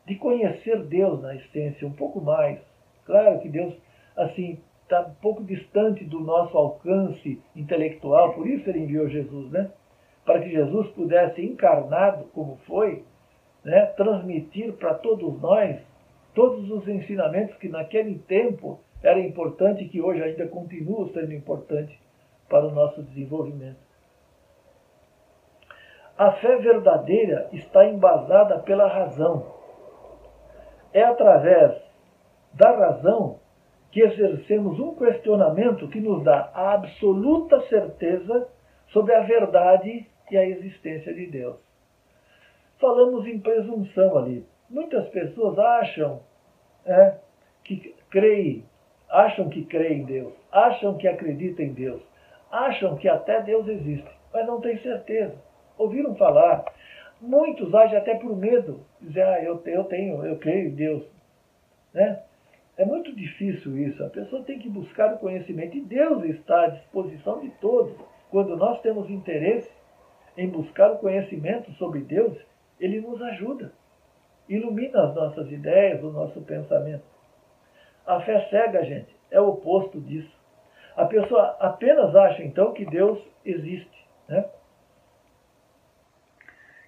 De 0.06 0.16
conhecer 0.16 0.83
Deus 0.85 1.21
na 1.23 1.35
essência 1.35 1.87
um 1.87 1.92
pouco 1.92 2.21
mais. 2.21 2.59
Claro 3.06 3.40
que 3.40 3.49
Deus, 3.49 3.75
assim, 4.16 4.59
está 4.83 5.00
um 5.00 5.14
pouco 5.14 5.42
distante 5.42 6.04
do 6.04 6.21
nosso 6.21 6.56
alcance 6.56 7.40
intelectual, 7.56 8.35
por 8.35 8.47
isso 8.47 8.68
ele 8.68 8.80
enviou 8.80 9.09
Jesus, 9.09 9.50
né? 9.50 9.71
Para 10.25 10.40
que 10.40 10.50
Jesus 10.50 10.88
pudesse, 10.90 11.42
encarnado 11.44 12.25
como 12.35 12.59
foi, 12.66 13.02
né, 13.64 13.87
transmitir 13.97 14.73
para 14.75 14.94
todos 14.94 15.40
nós 15.40 15.80
todos 16.35 16.68
os 16.71 16.87
ensinamentos 16.88 17.56
que 17.56 17.68
naquele 17.68 18.18
tempo 18.18 18.80
era 19.02 19.21
importante 19.21 19.85
e 19.85 19.88
que 19.88 20.00
hoje 20.00 20.23
ainda 20.23 20.49
continuam 20.49 21.09
sendo 21.12 21.33
importantes 21.33 21.97
para 22.49 22.66
o 22.66 22.73
nosso 22.73 23.02
desenvolvimento. 23.02 23.84
A 26.16 26.30
fé 26.35 26.59
verdadeira 26.59 27.49
está 27.52 27.85
embasada 27.85 28.61
pela 28.61 28.87
razão. 28.87 29.52
É 30.92 31.02
através 31.02 31.75
da 32.52 32.71
razão 32.71 33.40
que 33.90 34.00
exercemos 34.00 34.78
um 34.78 34.94
questionamento 34.94 35.88
que 35.88 36.00
nos 36.00 36.23
dá 36.23 36.52
a 36.54 36.75
absoluta 36.75 37.61
certeza 37.62 38.49
sobre 38.88 39.12
a 39.12 39.23
verdade 39.23 40.06
e 40.30 40.37
a 40.37 40.49
existência 40.49 41.12
de 41.12 41.26
Deus. 41.26 41.56
Falamos 42.78 43.26
em 43.26 43.40
presunção 43.40 44.16
ali. 44.16 44.47
Muitas 44.71 45.09
pessoas 45.09 45.59
acham 45.59 46.21
é, 46.87 47.16
que 47.64 47.92
creem, 48.09 48.64
acham 49.11 49.49
que 49.49 49.64
creem 49.64 50.02
em 50.02 50.04
Deus, 50.04 50.33
acham 50.52 50.97
que 50.97 51.09
acreditam 51.09 51.66
em 51.66 51.73
Deus, 51.73 52.02
acham 52.52 52.97
que 52.97 53.09
até 53.09 53.42
Deus 53.42 53.66
existe, 53.66 54.11
mas 54.33 54.47
não 54.47 54.61
têm 54.61 54.78
certeza 54.78 55.35
ouviram 55.78 56.14
falar. 56.14 56.64
Muitos 57.21 57.75
agem 57.75 57.97
até 57.97 58.14
por 58.16 58.37
medo, 58.37 58.81
dizem, 59.00 59.23
ah, 59.23 59.43
eu, 59.43 59.62
eu 59.66 59.85
tenho, 59.85 60.25
eu 60.25 60.38
creio 60.38 60.69
em 60.69 60.75
Deus. 60.75 61.04
Né? 61.93 62.23
É 62.76 62.85
muito 62.85 63.14
difícil 63.14 63.78
isso. 63.78 64.04
A 64.04 64.11
pessoa 64.11 64.43
tem 64.43 64.59
que 64.59 64.69
buscar 64.69 65.14
o 65.14 65.19
conhecimento. 65.19 65.76
E 65.76 65.81
Deus 65.81 66.25
está 66.25 66.64
à 66.64 66.69
disposição 66.69 67.40
de 67.40 67.50
todos. 67.61 67.95
Quando 68.31 68.57
nós 68.57 68.81
temos 68.81 69.09
interesse 69.09 69.71
em 70.37 70.49
buscar 70.49 70.90
o 70.90 70.99
conhecimento 70.99 71.71
sobre 71.73 72.00
Deus, 72.00 72.37
Ele 72.81 73.00
nos 73.00 73.23
ajuda. 73.23 73.73
Ilumina 74.49 75.04
as 75.04 75.14
nossas 75.14 75.50
ideias, 75.50 76.02
o 76.02 76.11
nosso 76.11 76.40
pensamento. 76.43 77.04
A 78.04 78.21
fé 78.21 78.47
cega, 78.50 78.85
gente, 78.85 79.14
é 79.31 79.40
o 79.40 79.49
oposto 79.49 80.00
disso. 80.00 80.35
A 80.97 81.07
pessoa 81.07 81.57
apenas 81.61 82.14
acha, 82.14 82.43
então, 82.43 82.73
que 82.73 82.85
Deus 82.85 83.19
existe. 83.45 84.07
Né? 84.28 84.45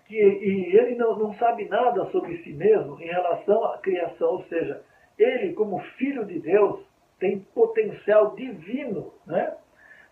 Que 0.06 0.14
e 0.14 0.76
ele 0.76 0.94
não, 0.94 1.18
não 1.18 1.34
sabe 1.34 1.68
nada 1.68 2.04
sobre 2.06 2.38
si 2.38 2.52
mesmo 2.52 3.00
em 3.00 3.06
relação 3.06 3.64
à 3.64 3.78
criação, 3.78 4.28
ou 4.32 4.44
seja, 4.44 4.82
ele, 5.18 5.52
como 5.54 5.80
filho 5.98 6.24
de 6.24 6.38
Deus, 6.38 6.80
tem 7.18 7.40
potencial 7.54 8.34
divino 8.34 9.12
né, 9.26 9.54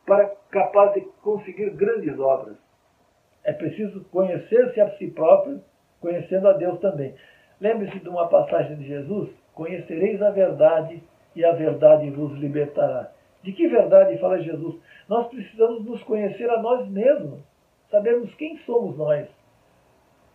para 0.07 0.35
capaz 0.51 0.95
de 0.95 1.03
conseguir 1.23 1.71
grandes 1.71 2.19
obras. 2.19 2.57
É 3.45 3.53
preciso 3.53 4.05
conhecer-se 4.07 4.81
a 4.81 4.91
si 4.97 5.11
próprio, 5.11 5.63
conhecendo 6.01 6.49
a 6.49 6.55
Deus 6.55 6.81
também. 6.81 7.15
Lembre-se 7.61 8.01
de 8.01 8.09
uma 8.09 8.29
passagem 8.29 8.77
de 8.77 8.87
Jesus: 8.87 9.31
Conhecereis 9.55 10.21
a 10.23 10.31
verdade 10.31 11.03
e 11.37 11.45
a 11.45 11.53
verdade 11.53 12.11
vos 12.11 12.33
libertará. 12.39 13.11
De 13.43 13.53
que 13.53 13.69
verdade 13.69 14.19
fala 14.19 14.41
Jesus? 14.41 14.81
Nós 15.09 15.29
precisamos 15.29 15.85
nos 15.85 16.03
conhecer 16.05 16.49
a 16.49 16.63
nós 16.63 16.89
mesmos, 16.89 17.41
sabermos 17.91 18.35
quem 18.37 18.57
somos 18.59 18.97
nós 18.97 19.29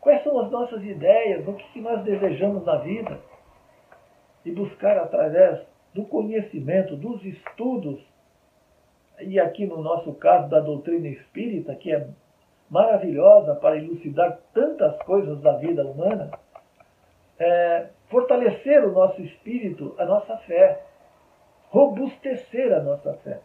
Quais 0.01 0.23
são 0.23 0.39
as 0.39 0.49
nossas 0.49 0.83
ideias? 0.83 1.47
O 1.47 1.53
que 1.53 1.81
nós 1.81 2.03
desejamos 2.03 2.65
na 2.65 2.77
vida? 2.77 3.19
E 4.45 4.51
buscar 4.51 4.97
através 4.97 5.59
do 5.93 6.05
conhecimento, 6.05 6.95
dos 6.95 7.23
estudos, 7.25 7.99
e 9.19 9.39
aqui 9.39 9.65
no 9.65 9.81
nosso 9.81 10.13
caso 10.13 10.47
da 10.49 10.59
doutrina 10.59 11.07
espírita, 11.07 11.75
que 11.75 11.91
é 11.91 12.07
maravilhosa 12.69 13.55
para 13.55 13.77
elucidar 13.77 14.39
tantas 14.53 14.97
coisas 15.03 15.41
da 15.41 15.53
vida 15.57 15.85
humana, 15.85 16.31
é, 17.37 17.87
fortalecer 18.09 18.85
o 18.85 18.91
nosso 18.91 19.21
espírito, 19.21 19.95
a 19.97 20.05
nossa 20.05 20.37
fé, 20.37 20.81
robustecer 21.69 22.73
a 22.73 22.79
nossa 22.79 23.13
fé. 23.15 23.41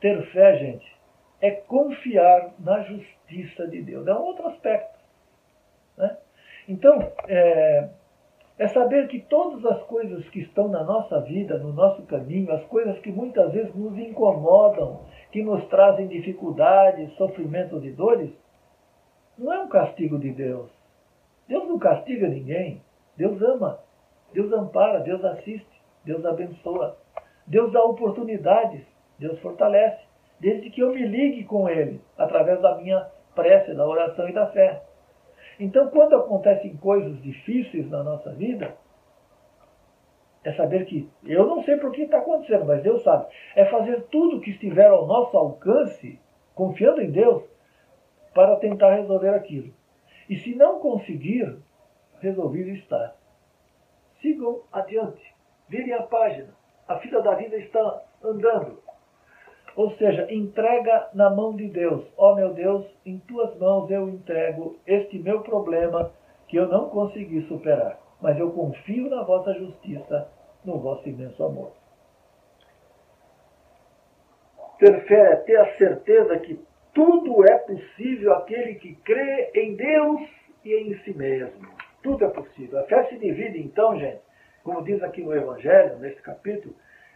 Ter 0.00 0.22
fé, 0.32 0.56
gente, 0.56 0.96
é 1.40 1.50
confiar 1.50 2.52
na 2.58 2.80
justiça 2.82 3.21
de 3.70 3.82
Deus. 3.82 4.06
É 4.06 4.14
um 4.14 4.22
outro 4.22 4.46
aspecto. 4.48 4.98
Né? 5.96 6.16
Então, 6.68 7.12
é, 7.28 7.88
é 8.58 8.68
saber 8.68 9.08
que 9.08 9.20
todas 9.20 9.64
as 9.64 9.82
coisas 9.84 10.28
que 10.28 10.40
estão 10.40 10.68
na 10.68 10.84
nossa 10.84 11.20
vida, 11.20 11.58
no 11.58 11.72
nosso 11.72 12.02
caminho, 12.02 12.52
as 12.52 12.64
coisas 12.64 12.98
que 13.00 13.10
muitas 13.10 13.52
vezes 13.52 13.74
nos 13.74 13.96
incomodam, 13.98 15.04
que 15.30 15.42
nos 15.42 15.64
trazem 15.68 16.06
dificuldades, 16.08 17.12
sofrimentos 17.14 17.84
e 17.84 17.90
dores, 17.90 18.30
não 19.38 19.52
é 19.52 19.58
um 19.60 19.68
castigo 19.68 20.18
de 20.18 20.30
Deus. 20.30 20.70
Deus 21.48 21.66
não 21.68 21.78
castiga 21.78 22.28
ninguém. 22.28 22.82
Deus 23.16 23.40
ama. 23.42 23.80
Deus 24.32 24.52
ampara, 24.52 25.00
Deus 25.00 25.22
assiste, 25.24 25.82
Deus 26.04 26.24
abençoa. 26.24 26.96
Deus 27.46 27.72
dá 27.72 27.82
oportunidades, 27.82 28.82
Deus 29.18 29.38
fortalece, 29.40 30.02
desde 30.40 30.70
que 30.70 30.80
eu 30.80 30.94
me 30.94 31.06
ligue 31.06 31.44
com 31.44 31.68
Ele, 31.68 32.00
através 32.16 32.60
da 32.60 32.76
minha 32.76 33.06
prece, 33.34 33.74
da 33.74 33.86
oração 33.86 34.28
e 34.28 34.32
da 34.32 34.46
fé. 34.46 34.82
Então, 35.58 35.88
quando 35.88 36.16
acontecem 36.16 36.76
coisas 36.76 37.20
difíceis 37.22 37.88
na 37.90 38.02
nossa 38.02 38.32
vida, 38.32 38.74
é 40.44 40.52
saber 40.52 40.86
que 40.86 41.08
eu 41.24 41.46
não 41.46 41.62
sei 41.62 41.76
por 41.76 41.92
que 41.92 42.02
está 42.02 42.18
acontecendo, 42.18 42.64
mas 42.64 42.82
Deus 42.82 43.02
sabe. 43.02 43.26
É 43.54 43.64
fazer 43.66 44.02
tudo 44.10 44.40
que 44.40 44.50
estiver 44.50 44.88
ao 44.88 45.06
nosso 45.06 45.36
alcance, 45.36 46.18
confiando 46.54 47.00
em 47.00 47.10
Deus, 47.10 47.44
para 48.34 48.56
tentar 48.56 48.94
resolver 48.94 49.28
aquilo. 49.28 49.72
E 50.28 50.36
se 50.36 50.54
não 50.54 50.80
conseguir, 50.80 51.58
resolvido 52.20 52.70
está. 52.70 53.14
Sigam 54.20 54.62
adiante. 54.72 55.34
Virem 55.68 55.92
a 55.94 56.02
página. 56.02 56.54
A 56.88 56.98
fila 56.98 57.22
da 57.22 57.34
vida 57.34 57.56
está 57.56 58.02
andando. 58.22 58.82
Ou 59.74 59.90
seja, 59.96 60.26
entrega 60.30 61.08
na 61.14 61.30
mão 61.30 61.56
de 61.56 61.68
Deus. 61.68 62.04
Ó 62.16 62.32
oh, 62.32 62.34
meu 62.34 62.52
Deus, 62.52 62.86
em 63.06 63.18
tuas 63.20 63.56
mãos 63.58 63.90
eu 63.90 64.08
entrego 64.08 64.76
este 64.86 65.18
meu 65.18 65.40
problema 65.40 66.12
que 66.48 66.56
eu 66.56 66.68
não 66.68 66.90
consegui 66.90 67.42
superar. 67.42 67.98
Mas 68.20 68.38
eu 68.38 68.52
confio 68.52 69.08
na 69.08 69.22
vossa 69.22 69.54
justiça, 69.54 70.28
no 70.64 70.78
vosso 70.78 71.08
imenso 71.08 71.42
amor. 71.42 71.72
Ter 74.78 75.06
fé 75.06 75.32
é 75.32 75.36
ter 75.36 75.56
a 75.56 75.76
certeza 75.76 76.38
que 76.40 76.60
tudo 76.92 77.44
é 77.48 77.56
possível 77.58 78.34
aquele 78.34 78.74
que 78.74 78.94
crê 78.96 79.50
em 79.54 79.74
Deus 79.74 80.20
e 80.64 80.74
em 80.74 80.98
si 80.98 81.16
mesmo. 81.16 81.66
Tudo 82.02 82.24
é 82.24 82.28
possível. 82.28 82.80
A 82.80 82.84
fé 82.84 83.04
se 83.04 83.16
divide, 83.16 83.60
então, 83.60 83.98
gente, 83.98 84.20
como 84.62 84.82
diz 84.82 85.02
aqui 85.02 85.22
no 85.22 85.34
Evangelho, 85.34 85.98
neste 85.98 86.20
capítulo, 86.20 86.74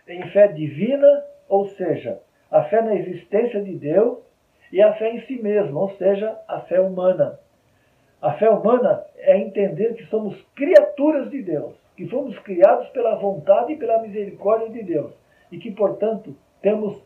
em 0.08 0.22
fé 0.30 0.48
divina, 0.48 1.24
ou 1.48 1.68
seja, 1.70 2.20
a 2.50 2.62
fé 2.64 2.82
na 2.82 2.94
existência 2.94 3.62
de 3.62 3.74
Deus 3.76 4.18
e 4.72 4.82
a 4.82 4.92
fé 4.94 5.12
em 5.12 5.20
si 5.22 5.40
mesmo, 5.40 5.78
ou 5.80 5.90
seja, 5.96 6.38
a 6.48 6.60
fé 6.60 6.80
humana. 6.80 7.38
A 8.20 8.32
fé 8.32 8.48
humana 8.50 9.04
é 9.16 9.38
entender 9.38 9.94
que 9.94 10.06
somos 10.06 10.40
criaturas 10.54 11.30
de 11.30 11.42
Deus, 11.42 11.74
que 11.96 12.08
fomos 12.08 12.38
criados 12.40 12.88
pela 12.88 13.16
vontade 13.16 13.72
e 13.72 13.76
pela 13.76 14.02
misericórdia 14.02 14.70
de 14.70 14.82
Deus 14.82 15.12
e 15.50 15.58
que, 15.58 15.70
portanto, 15.70 16.34
temos 16.60 17.00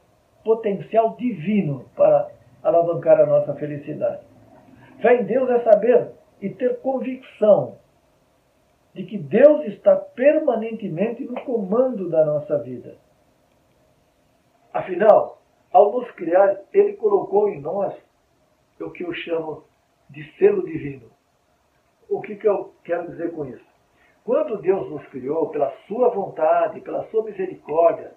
potencial 0.44 1.16
divino 1.16 1.84
para 1.94 2.30
alavancar 2.62 3.20
a 3.20 3.26
nossa 3.26 3.54
felicidade. 3.54 4.22
Fé 5.00 5.20
em 5.20 5.24
Deus 5.24 5.48
é 5.50 5.60
saber 5.60 6.08
e 6.40 6.48
ter 6.48 6.78
convicção 6.80 7.76
de 8.94 9.04
que 9.04 9.18
Deus 9.18 9.66
está 9.66 9.96
permanentemente 9.96 11.24
no 11.24 11.40
comando 11.42 12.08
da 12.08 12.24
nossa 12.24 12.58
vida. 12.58 12.94
Afinal, 14.72 15.42
ao 15.72 15.92
nos 15.92 16.10
criar, 16.12 16.60
Ele 16.72 16.94
colocou 16.94 17.48
em 17.48 17.60
nós 17.60 17.94
o 18.80 18.90
que 18.90 19.04
eu 19.04 19.12
chamo 19.12 19.64
de 20.08 20.24
selo 20.36 20.64
divino. 20.64 21.10
O 22.08 22.20
que, 22.20 22.36
que 22.36 22.48
eu 22.48 22.72
quero 22.84 23.08
dizer 23.10 23.32
com 23.32 23.46
isso? 23.46 23.64
Quando 24.24 24.60
Deus 24.60 24.88
nos 24.90 25.04
criou, 25.08 25.48
pela 25.48 25.72
Sua 25.86 26.08
vontade, 26.10 26.80
pela 26.80 27.04
Sua 27.10 27.24
misericórdia, 27.24 28.12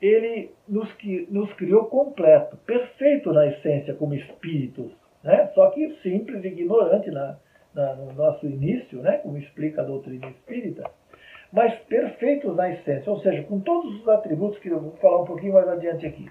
Ele 0.00 0.52
nos, 0.68 0.88
nos 1.28 1.52
criou 1.54 1.86
completo, 1.86 2.56
perfeito 2.58 3.32
na 3.32 3.46
essência, 3.46 3.94
como 3.94 4.14
espíritos, 4.14 4.92
né? 5.22 5.50
só 5.54 5.70
que 5.70 5.96
simples 6.02 6.44
e 6.44 6.48
ignorante 6.48 7.10
na, 7.10 7.38
na, 7.74 7.94
no 7.94 8.12
nosso 8.12 8.46
início, 8.46 9.00
né? 9.02 9.18
como 9.18 9.38
explica 9.38 9.82
a 9.82 9.84
doutrina 9.84 10.28
espírita 10.28 10.90
mas 11.52 11.74
perfeitos 11.80 12.54
na 12.54 12.70
essência, 12.70 13.10
ou 13.10 13.20
seja, 13.20 13.42
com 13.44 13.60
todos 13.60 14.00
os 14.00 14.08
atributos 14.08 14.58
que 14.60 14.68
eu 14.68 14.80
vou 14.80 14.92
falar 14.92 15.22
um 15.22 15.26
pouquinho 15.26 15.54
mais 15.54 15.68
adiante 15.68 16.06
aqui, 16.06 16.30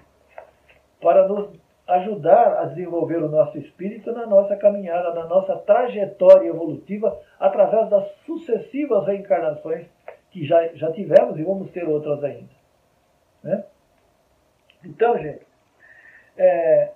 para 1.00 1.28
nos 1.28 1.50
ajudar 1.86 2.60
a 2.60 2.64
desenvolver 2.66 3.22
o 3.22 3.28
nosso 3.28 3.58
espírito 3.58 4.12
na 4.12 4.26
nossa 4.26 4.56
caminhada, 4.56 5.12
na 5.12 5.26
nossa 5.26 5.56
trajetória 5.56 6.48
evolutiva, 6.48 7.20
através 7.38 7.88
das 7.90 8.08
sucessivas 8.24 9.06
reencarnações 9.06 9.86
que 10.30 10.46
já, 10.46 10.68
já 10.74 10.92
tivemos 10.92 11.38
e 11.38 11.42
vamos 11.42 11.70
ter 11.72 11.86
outras 11.88 12.22
ainda. 12.22 12.50
Né? 13.42 13.64
Então, 14.84 15.18
gente, 15.18 15.44
é, 16.36 16.92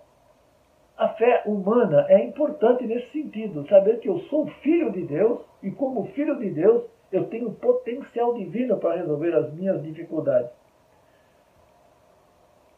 a 0.97 1.09
fé 1.09 1.43
humana 1.45 2.07
é 2.09 2.23
importante 2.23 2.87
nesse 2.87 3.11
sentido, 3.11 3.67
saber 3.69 3.99
que 3.99 4.09
eu 4.09 4.21
sou 4.31 4.47
filho 4.63 4.93
de 4.93 5.03
Deus 5.03 5.41
e, 5.63 5.71
como 5.71 6.07
filho 6.13 6.39
de 6.39 6.51
Deus, 6.51 6.85
eu 7.13 7.27
tenho 7.27 7.53
potencial 7.53 8.35
divino 8.35 8.79
para 8.79 8.97
resolver 8.97 9.35
as 9.35 9.53
minhas 9.53 9.83
dificuldades. 9.83 10.51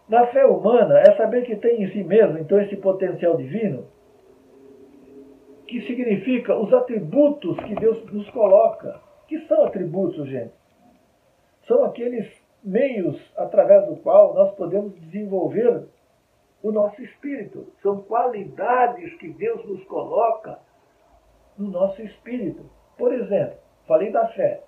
Na 0.08 0.26
fé 0.28 0.46
humana 0.46 1.00
é 1.00 1.16
saber 1.16 1.44
que 1.44 1.56
tem 1.56 1.82
em 1.82 1.90
si 1.90 2.04
mesmo, 2.04 2.38
então, 2.38 2.60
esse 2.60 2.76
potencial 2.76 3.36
divino, 3.36 3.86
que 5.66 5.80
significa 5.86 6.56
os 6.56 6.72
atributos 6.72 7.58
que 7.60 7.74
Deus 7.74 8.04
nos 8.12 8.28
coloca. 8.30 9.00
Que 9.26 9.40
são 9.46 9.64
atributos, 9.64 10.28
gente? 10.28 10.54
São 11.66 11.84
aqueles 11.84 12.32
meios 12.62 13.20
através 13.36 13.86
do 13.86 13.96
qual 13.96 14.34
nós 14.34 14.54
podemos 14.54 14.94
desenvolver 15.00 15.88
o 16.62 16.70
nosso 16.70 17.02
espírito. 17.02 17.66
São 17.82 18.02
qualidades 18.02 19.12
que 19.14 19.28
Deus 19.28 19.64
nos 19.66 19.82
coloca 19.84 20.60
no 21.58 21.68
nosso 21.68 22.00
espírito. 22.02 22.70
Por 22.96 23.12
exemplo, 23.12 23.58
Falei 23.86 24.10
da 24.10 24.26
fé, 24.28 24.62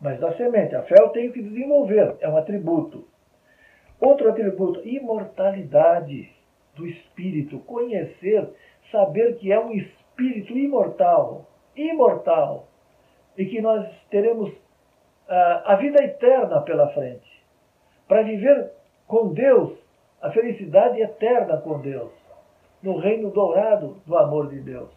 mas 0.00 0.18
da 0.18 0.32
semente. 0.36 0.74
A 0.74 0.82
fé 0.82 0.94
eu 0.98 1.10
tenho 1.10 1.32
que 1.32 1.42
desenvolver, 1.42 2.16
é 2.20 2.28
um 2.28 2.36
atributo. 2.36 3.06
Outro 4.00 4.30
atributo, 4.30 4.80
imortalidade 4.86 6.30
do 6.74 6.86
espírito. 6.86 7.60
Conhecer, 7.60 8.48
saber 8.90 9.36
que 9.36 9.52
é 9.52 9.60
um 9.60 9.72
espírito 9.72 10.56
imortal. 10.56 11.46
Imortal. 11.76 12.66
E 13.36 13.46
que 13.46 13.60
nós 13.60 13.88
teremos 14.10 14.50
uh, 14.50 15.62
a 15.64 15.76
vida 15.76 16.02
eterna 16.02 16.60
pela 16.62 16.88
frente. 16.88 17.30
Para 18.08 18.22
viver 18.22 18.72
com 19.06 19.32
Deus, 19.32 19.78
a 20.20 20.30
felicidade 20.30 21.00
eterna 21.00 21.58
com 21.58 21.80
Deus. 21.80 22.10
No 22.82 22.98
reino 22.98 23.30
dourado 23.30 24.02
do 24.06 24.16
amor 24.16 24.48
de 24.48 24.60
Deus. 24.60 24.90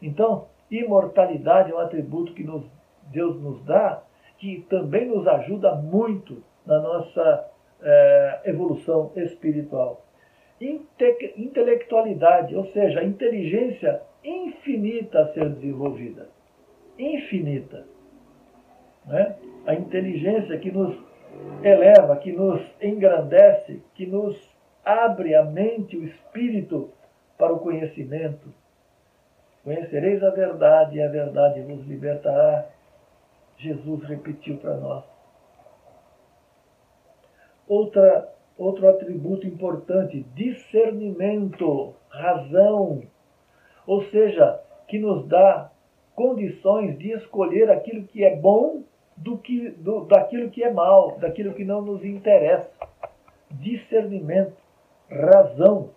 Então, 0.00 0.46
imortalidade 0.70 1.72
é 1.72 1.74
um 1.74 1.80
atributo 1.80 2.32
que 2.34 2.44
nos 2.44 2.64
Deus 3.06 3.40
nos 3.40 3.64
dá, 3.64 4.02
que 4.38 4.66
também 4.68 5.06
nos 5.06 5.26
ajuda 5.26 5.74
muito 5.74 6.42
na 6.66 6.80
nossa 6.80 7.48
é, 7.82 8.40
evolução 8.44 9.12
espiritual. 9.16 10.04
Inte 10.60 11.34
intelectualidade, 11.36 12.56
ou 12.56 12.66
seja, 12.72 13.04
inteligência 13.04 14.00
infinita 14.24 15.20
a 15.20 15.32
ser 15.32 15.48
desenvolvida. 15.50 16.28
Infinita. 16.98 17.84
Né? 19.06 19.36
A 19.66 19.74
inteligência 19.74 20.58
que 20.58 20.70
nos 20.70 20.96
eleva, 21.62 22.16
que 22.16 22.32
nos 22.32 22.62
engrandece, 22.80 23.82
que 23.94 24.06
nos 24.06 24.36
abre 24.84 25.34
a 25.34 25.44
mente, 25.44 25.96
o 25.96 26.04
espírito 26.04 26.90
para 27.36 27.52
o 27.52 27.58
conhecimento. 27.58 28.52
Conhecereis 29.62 30.22
a 30.22 30.30
verdade 30.30 30.96
e 30.96 31.02
a 31.02 31.08
verdade 31.08 31.60
vos 31.62 31.84
libertará. 31.86 32.68
Jesus 33.58 34.02
repetiu 34.04 34.58
para 34.58 34.76
nós. 34.76 35.04
Outra, 37.66 38.32
outro 38.56 38.88
atributo 38.88 39.46
importante, 39.46 40.24
discernimento, 40.34 41.94
razão, 42.08 43.02
ou 43.86 44.04
seja, 44.04 44.60
que 44.88 44.98
nos 44.98 45.26
dá 45.26 45.70
condições 46.14 46.98
de 46.98 47.12
escolher 47.12 47.70
aquilo 47.70 48.06
que 48.06 48.24
é 48.24 48.36
bom 48.36 48.82
do 49.16 49.38
que, 49.38 49.70
do, 49.70 50.04
daquilo 50.04 50.50
que 50.50 50.62
é 50.62 50.72
mal, 50.72 51.18
daquilo 51.18 51.54
que 51.54 51.64
não 51.64 51.82
nos 51.82 52.04
interessa. 52.04 52.70
Discernimento, 53.50 54.56
razão. 55.10 55.90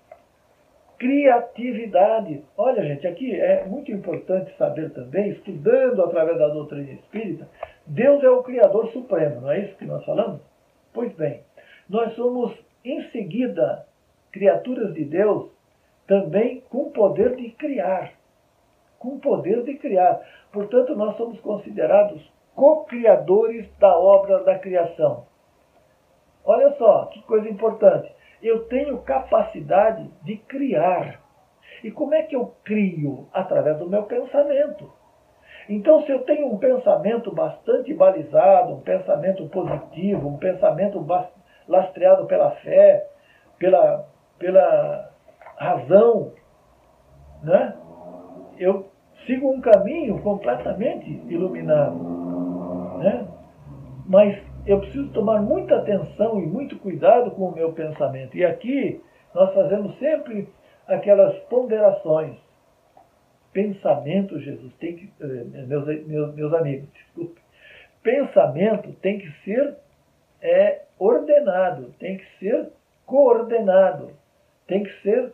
Criatividade. 0.99 2.43
Olha, 2.57 2.83
gente, 2.83 3.07
aqui 3.07 3.33
é 3.33 3.65
muito 3.65 3.89
importante 3.91 4.55
saber 4.57 4.91
também, 4.91 5.29
estudando 5.29 6.03
através 6.03 6.37
da 6.37 6.49
doutrina 6.49 6.91
espírita, 6.91 7.47
Deus 7.87 8.21
é 8.21 8.29
o 8.29 8.43
Criador 8.43 8.91
Supremo, 8.91 9.41
não 9.41 9.51
é 9.51 9.59
isso 9.61 9.77
que 9.77 9.85
nós 9.85 10.03
falamos? 10.05 10.41
Pois 10.93 11.11
bem, 11.13 11.41
nós 11.89 12.13
somos, 12.15 12.53
em 12.83 13.09
seguida, 13.11 13.85
criaturas 14.31 14.93
de 14.93 15.05
Deus, 15.05 15.49
também 16.05 16.61
com 16.69 16.91
poder 16.91 17.35
de 17.35 17.49
criar. 17.51 18.11
Com 18.99 19.19
poder 19.19 19.63
de 19.63 19.75
criar. 19.75 20.19
Portanto, 20.51 20.95
nós 20.95 21.15
somos 21.15 21.39
considerados 21.39 22.21
co-criadores 22.55 23.69
da 23.79 23.97
obra 23.97 24.43
da 24.43 24.59
criação. 24.59 25.25
Olha 26.43 26.71
só, 26.77 27.05
que 27.05 27.21
coisa 27.21 27.47
importante. 27.47 28.11
Eu 28.41 28.65
tenho 28.67 28.97
capacidade 28.99 30.09
de 30.23 30.37
criar. 30.37 31.19
E 31.83 31.91
como 31.91 32.13
é 32.13 32.23
que 32.23 32.35
eu 32.35 32.53
crio? 32.63 33.27
Através 33.33 33.77
do 33.77 33.89
meu 33.89 34.03
pensamento. 34.03 34.91
Então, 35.67 36.03
se 36.03 36.11
eu 36.11 36.23
tenho 36.23 36.47
um 36.47 36.57
pensamento 36.57 37.31
bastante 37.33 37.93
balizado, 37.93 38.73
um 38.73 38.81
pensamento 38.81 39.47
positivo, 39.49 40.27
um 40.27 40.37
pensamento 40.37 41.05
lastreado 41.67 42.25
pela 42.25 42.51
fé, 42.51 43.07
pela, 43.59 44.05
pela 44.39 45.11
razão, 45.57 46.31
né? 47.43 47.75
eu 48.57 48.89
sigo 49.25 49.51
um 49.51 49.61
caminho 49.61 50.19
completamente 50.21 51.09
iluminado. 51.27 52.97
Né? 52.97 53.27
Mas 54.07 54.48
eu 54.71 54.79
preciso 54.79 55.09
tomar 55.09 55.41
muita 55.41 55.77
atenção 55.77 56.39
e 56.39 56.45
muito 56.45 56.77
cuidado 56.77 57.31
com 57.31 57.49
o 57.49 57.55
meu 57.55 57.73
pensamento. 57.73 58.37
E 58.37 58.45
aqui 58.45 59.01
nós 59.33 59.53
fazemos 59.53 59.97
sempre 59.97 60.47
aquelas 60.87 61.37
ponderações 61.43 62.37
pensamento, 63.51 64.39
Jesus, 64.39 64.73
tem 64.75 64.95
que. 64.95 65.11
Eh, 65.19 65.65
meus, 65.65 65.85
meus, 66.05 66.35
meus 66.35 66.53
amigos, 66.53 66.89
desculpe. 66.93 67.41
Pensamento 68.01 68.93
tem 69.01 69.19
que 69.19 69.29
ser 69.43 69.75
é, 70.41 70.83
ordenado, 70.97 71.93
tem 71.99 72.17
que 72.17 72.25
ser 72.39 72.69
coordenado, 73.05 74.11
tem 74.67 74.83
que 74.83 75.01
ser 75.01 75.33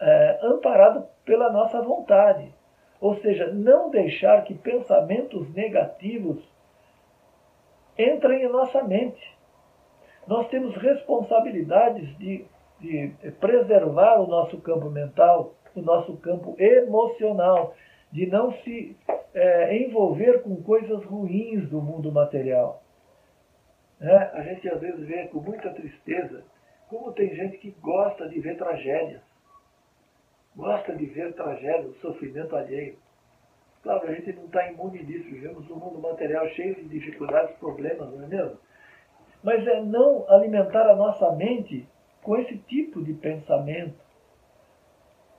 é, 0.00 0.38
amparado 0.42 1.06
pela 1.24 1.50
nossa 1.50 1.80
vontade. 1.82 2.52
Ou 3.00 3.16
seja, 3.20 3.52
não 3.52 3.90
deixar 3.90 4.44
que 4.44 4.54
pensamentos 4.54 5.52
negativos 5.54 6.38
entrem 7.98 8.44
em 8.44 8.48
nossa 8.48 8.82
mente. 8.82 9.36
Nós 10.26 10.48
temos 10.48 10.76
responsabilidades 10.76 12.16
de, 12.18 12.44
de 12.80 13.12
preservar 13.40 14.20
o 14.20 14.26
nosso 14.26 14.58
campo 14.58 14.90
mental, 14.90 15.54
o 15.74 15.80
nosso 15.80 16.16
campo 16.18 16.54
emocional, 16.58 17.74
de 18.12 18.26
não 18.26 18.52
se 18.62 18.96
é, 19.34 19.76
envolver 19.76 20.42
com 20.42 20.62
coisas 20.62 21.04
ruins 21.04 21.68
do 21.68 21.80
mundo 21.80 22.12
material. 22.12 22.82
É, 24.00 24.14
a 24.14 24.42
gente 24.42 24.68
às 24.68 24.80
vezes 24.80 25.06
vê 25.06 25.26
com 25.26 25.40
muita 25.40 25.70
tristeza 25.70 26.44
como 26.88 27.12
tem 27.12 27.34
gente 27.34 27.58
que 27.58 27.70
gosta 27.82 28.28
de 28.28 28.40
ver 28.40 28.56
tragédias, 28.56 29.20
gosta 30.56 30.94
de 30.96 31.04
ver 31.06 31.34
tragédia, 31.34 31.88
o 31.88 31.94
sofrimento 31.96 32.56
alheio. 32.56 32.96
Claro, 33.88 34.06
a 34.06 34.12
gente 34.12 34.34
não 34.34 34.44
está 34.44 34.70
imune 34.70 35.02
disso, 35.02 35.30
vivemos 35.30 35.70
um 35.70 35.76
mundo 35.76 35.98
material 35.98 36.46
cheio 36.50 36.74
de 36.74 36.84
dificuldades, 36.90 37.56
problemas, 37.56 38.12
não 38.12 38.22
é 38.22 38.26
mesmo? 38.26 38.58
Mas 39.42 39.66
é 39.66 39.80
não 39.80 40.26
alimentar 40.28 40.86
a 40.90 40.94
nossa 40.94 41.32
mente 41.32 41.88
com 42.22 42.36
esse 42.36 42.58
tipo 42.58 43.02
de 43.02 43.14
pensamento 43.14 43.98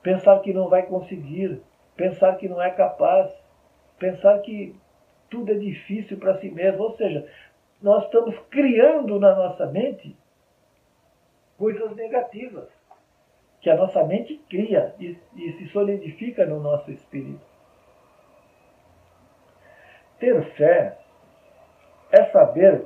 pensar 0.01 0.39
que 0.39 0.51
não 0.51 0.67
vai 0.67 0.81
conseguir, 0.88 1.62
pensar 1.95 2.38
que 2.38 2.49
não 2.49 2.59
é 2.59 2.71
capaz, 2.71 3.31
pensar 3.99 4.39
que 4.39 4.75
tudo 5.29 5.51
é 5.51 5.55
difícil 5.55 6.17
para 6.17 6.39
si 6.39 6.49
mesmo. 6.49 6.81
Ou 6.81 6.97
seja, 6.97 7.31
nós 7.79 8.05
estamos 8.05 8.35
criando 8.49 9.19
na 9.19 9.35
nossa 9.35 9.67
mente 9.67 10.17
coisas 11.55 11.95
negativas, 11.95 12.67
que 13.62 13.69
a 13.69 13.75
nossa 13.75 14.03
mente 14.03 14.41
cria 14.49 14.95
e, 14.99 15.15
e 15.35 15.51
se 15.51 15.67
solidifica 15.67 16.47
no 16.47 16.59
nosso 16.59 16.89
espírito. 16.89 17.48
Ter 20.19 20.43
fé 20.55 20.97
é 22.12 22.25
saber 22.25 22.86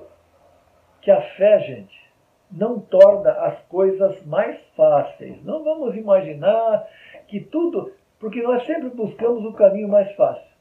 que 1.01 1.11
a 1.11 1.21
fé, 1.35 1.59
gente, 1.59 2.03
não 2.51 2.79
torna 2.79 3.31
as 3.31 3.59
coisas 3.63 4.23
mais 4.25 4.59
fáceis. 4.75 5.43
Não 5.43 5.63
vamos 5.63 5.95
imaginar 5.95 6.87
que 7.27 7.39
tudo, 7.39 7.91
porque 8.19 8.41
nós 8.41 8.65
sempre 8.65 8.89
buscamos 8.89 9.43
o 9.45 9.53
caminho 9.53 9.87
mais 9.87 10.11
fácil. 10.15 10.53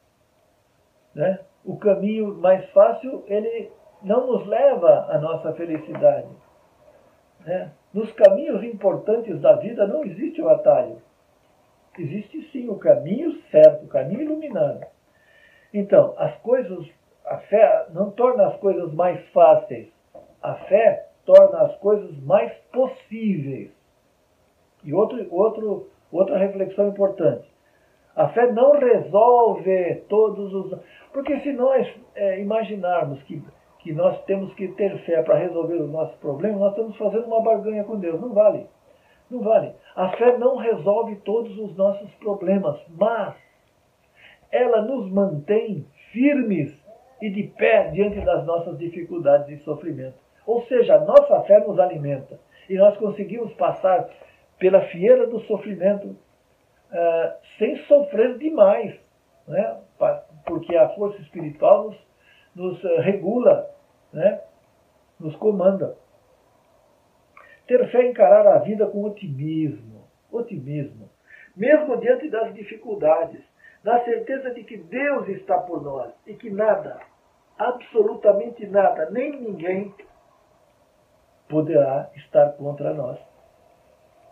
Né? 1.14 1.40
O 1.64 1.76
caminho 1.76 2.34
mais 2.34 2.68
fácil, 2.70 3.22
ele 3.26 3.70
não 4.02 4.26
nos 4.26 4.46
leva 4.46 5.06
à 5.10 5.18
nossa 5.18 5.52
felicidade. 5.52 6.28
Né? 7.44 7.70
Nos 7.92 8.10
caminhos 8.12 8.64
importantes 8.64 9.38
da 9.40 9.54
vida 9.56 9.86
não 9.86 10.04
existe 10.04 10.40
o 10.40 10.48
atalho. 10.48 11.00
Existe 11.98 12.50
sim 12.50 12.68
o 12.68 12.78
caminho 12.78 13.32
certo, 13.50 13.84
o 13.84 13.88
caminho 13.88 14.22
iluminado. 14.22 14.86
Então, 15.72 16.14
as 16.18 16.36
coisas, 16.38 16.86
a 17.24 17.38
fé 17.38 17.86
não 17.90 18.10
torna 18.10 18.48
as 18.48 18.56
coisas 18.56 18.92
mais 18.92 19.24
fáceis. 19.30 19.88
A 20.42 20.54
fé 20.54 21.08
torna 21.24 21.62
as 21.62 21.76
coisas 21.76 22.16
mais 22.24 22.52
possíveis. 22.72 23.70
E 24.84 24.92
outro, 24.92 25.26
outro, 25.30 25.88
outra 26.10 26.36
reflexão 26.38 26.88
importante. 26.88 27.50
A 28.14 28.28
fé 28.28 28.52
não 28.52 28.72
resolve 28.72 30.02
todos 30.08 30.52
os. 30.52 30.78
Porque 31.12 31.40
se 31.40 31.52
nós 31.52 31.88
é, 32.14 32.40
imaginarmos 32.40 33.22
que, 33.22 33.42
que 33.78 33.92
nós 33.92 34.22
temos 34.24 34.52
que 34.54 34.68
ter 34.68 34.98
fé 35.04 35.22
para 35.22 35.38
resolver 35.38 35.76
os 35.76 35.90
nossos 35.90 36.14
problemas, 36.16 36.60
nós 36.60 36.72
estamos 36.72 36.96
fazendo 36.96 37.26
uma 37.26 37.40
barganha 37.40 37.84
com 37.84 37.98
Deus. 37.98 38.20
Não 38.20 38.34
vale. 38.34 38.66
Não 39.30 39.40
vale. 39.40 39.72
A 39.96 40.10
fé 40.10 40.36
não 40.36 40.56
resolve 40.56 41.16
todos 41.16 41.56
os 41.58 41.74
nossos 41.74 42.12
problemas, 42.16 42.78
mas 42.90 43.34
ela 44.52 44.82
nos 44.82 45.10
mantém 45.10 45.86
firmes 46.12 46.78
e 47.20 47.30
de 47.30 47.44
pé 47.44 47.90
diante 47.90 48.20
das 48.20 48.44
nossas 48.44 48.78
dificuldades 48.78 49.48
e 49.48 49.64
sofrimentos. 49.64 50.20
Ou 50.46 50.62
seja, 50.66 50.96
a 50.96 51.00
nossa 51.00 51.40
fé 51.42 51.60
nos 51.60 51.78
alimenta. 51.78 52.38
E 52.68 52.76
nós 52.76 52.96
conseguimos 52.98 53.52
passar 53.54 54.08
pela 54.58 54.82
fieira 54.82 55.26
do 55.26 55.40
sofrimento 55.40 56.08
uh, 56.08 57.32
sem 57.58 57.76
sofrer 57.84 58.36
demais. 58.38 58.94
Né? 59.46 59.80
Porque 60.44 60.76
a 60.76 60.88
força 60.90 61.20
espiritual 61.22 61.84
nos, 61.84 61.98
nos 62.54 62.84
uh, 62.84 63.00
regula, 63.00 63.70
né? 64.12 64.40
nos 65.18 65.34
comanda. 65.36 65.96
Ter 67.66 67.88
fé 67.90 68.02
é 68.02 68.10
encarar 68.10 68.46
a 68.46 68.58
vida 68.58 68.86
com 68.86 69.04
otimismo. 69.04 70.08
Otimismo. 70.30 71.08
Mesmo 71.56 71.96
diante 71.98 72.28
das 72.28 72.52
dificuldades. 72.52 73.40
Na 73.84 74.04
certeza 74.04 74.54
de 74.54 74.62
que 74.64 74.76
Deus 74.76 75.28
está 75.28 75.58
por 75.58 75.82
nós 75.82 76.12
e 76.26 76.34
que 76.34 76.50
nada, 76.50 77.00
absolutamente 77.58 78.66
nada, 78.66 79.10
nem 79.10 79.40
ninguém 79.40 79.92
poderá 81.48 82.08
estar 82.14 82.52
contra 82.52 82.94
nós. 82.94 83.18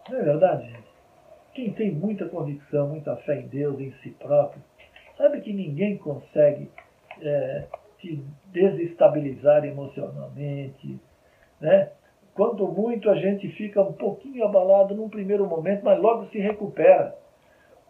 Não 0.08 0.18
é 0.18 0.22
verdade, 0.22 0.70
gente? 0.70 0.90
Quem 1.52 1.72
tem 1.72 1.90
muita 1.90 2.28
convicção, 2.28 2.88
muita 2.88 3.16
fé 3.16 3.40
em 3.40 3.48
Deus, 3.48 3.78
em 3.80 3.92
si 4.02 4.10
próprio, 4.12 4.62
sabe 5.16 5.40
que 5.40 5.52
ninguém 5.52 5.98
consegue 5.98 6.70
é, 7.20 7.66
te 7.98 8.24
desestabilizar 8.46 9.64
emocionalmente, 9.64 10.98
né? 11.60 11.90
Quanto 12.34 12.66
muito 12.66 13.10
a 13.10 13.16
gente 13.16 13.48
fica 13.50 13.82
um 13.82 13.92
pouquinho 13.92 14.44
abalado 14.44 14.94
num 14.94 15.08
primeiro 15.08 15.46
momento, 15.46 15.84
mas 15.84 16.00
logo 16.00 16.26
se 16.26 16.38
recupera. 16.38 17.14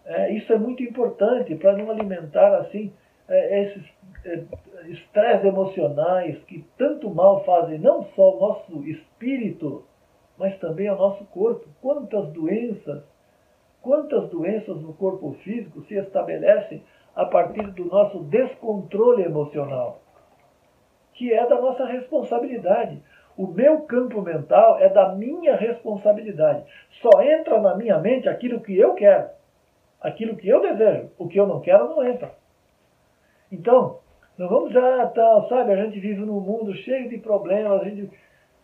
É, 0.04 0.32
isso 0.32 0.52
é 0.52 0.58
muito 0.58 0.82
importante 0.82 1.54
para 1.54 1.76
não 1.76 1.90
alimentar 1.90 2.56
assim 2.56 2.92
é, 3.28 3.62
esses 3.62 3.84
é, 4.24 4.42
estresses 4.88 5.44
emocionais 5.44 6.38
que 6.44 6.64
tanto 6.76 7.08
mal 7.10 7.44
fazem 7.44 7.78
não 7.78 8.04
só 8.16 8.22
ao 8.22 8.40
nosso 8.40 8.84
espírito, 8.84 9.84
mas 10.36 10.58
também 10.58 10.88
ao 10.88 10.96
nosso 10.96 11.24
corpo. 11.26 11.68
Quantas 11.80 12.28
doenças, 12.32 13.02
quantas 13.82 14.28
doenças 14.30 14.80
no 14.80 14.92
corpo 14.94 15.32
físico 15.44 15.82
se 15.82 15.94
estabelecem 15.94 16.82
a 17.14 17.24
partir 17.24 17.66
do 17.72 17.84
nosso 17.84 18.20
descontrole 18.24 19.22
emocional, 19.22 20.00
que 21.12 21.32
é 21.32 21.46
da 21.46 21.60
nossa 21.60 21.84
responsabilidade. 21.84 23.02
O 23.36 23.46
meu 23.46 23.82
campo 23.82 24.20
mental 24.22 24.78
é 24.78 24.88
da 24.88 25.14
minha 25.14 25.56
responsabilidade. 25.56 26.64
Só 27.00 27.22
entra 27.22 27.60
na 27.60 27.74
minha 27.74 27.98
mente 27.98 28.28
aquilo 28.28 28.60
que 28.60 28.76
eu 28.76 28.94
quero, 28.94 29.28
aquilo 30.00 30.36
que 30.36 30.48
eu 30.48 30.60
desejo. 30.60 31.10
O 31.18 31.28
que 31.28 31.38
eu 31.38 31.46
não 31.46 31.60
quero 31.60 31.88
não 31.88 32.04
entra. 32.04 32.34
Então, 33.52 33.98
não 34.38 34.48
vamos 34.48 34.72
já, 34.72 35.06
tal, 35.08 35.48
sabe? 35.48 35.72
A 35.72 35.84
gente 35.84 36.00
vive 36.00 36.20
num 36.20 36.40
mundo 36.40 36.74
cheio 36.74 37.08
de 37.08 37.18
problemas, 37.18 37.84
gente 37.84 38.10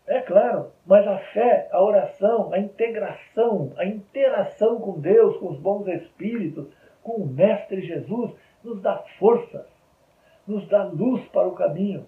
É 0.06 0.20
claro, 0.20 0.70
mas 0.86 1.06
a 1.06 1.18
fé, 1.18 1.68
a 1.72 1.82
oração, 1.82 2.52
a 2.52 2.58
integração, 2.58 3.72
a 3.76 3.84
interação 3.84 4.80
com 4.80 5.00
Deus, 5.00 5.36
com 5.38 5.50
os 5.50 5.58
bons 5.58 5.86
espíritos, 5.88 6.68
com 7.02 7.22
o 7.22 7.26
Mestre 7.26 7.82
Jesus, 7.82 8.32
nos 8.62 8.80
dá 8.80 8.98
força, 9.18 9.66
nos 10.46 10.66
dá 10.68 10.84
luz 10.84 11.26
para 11.28 11.48
o 11.48 11.54
caminho, 11.54 12.06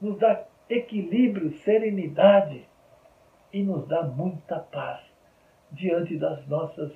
nos 0.00 0.18
dá 0.18 0.44
equilíbrio, 0.68 1.52
serenidade 1.58 2.66
e 3.52 3.62
nos 3.62 3.86
dá 3.88 4.02
muita 4.02 4.58
paz 4.58 5.00
diante 5.70 6.16
das 6.18 6.46
nossas 6.46 6.92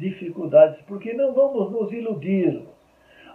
dificuldades, 0.00 0.80
porque 0.82 1.12
não 1.12 1.32
vamos 1.32 1.70
nos 1.70 1.92
iludir. 1.92 2.66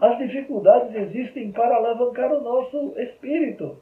As 0.01 0.17
dificuldades 0.17 0.93
existem 0.93 1.51
para 1.51 1.78
alavancar 1.78 2.34
o 2.34 2.41
nosso 2.41 2.93
espírito. 2.99 3.78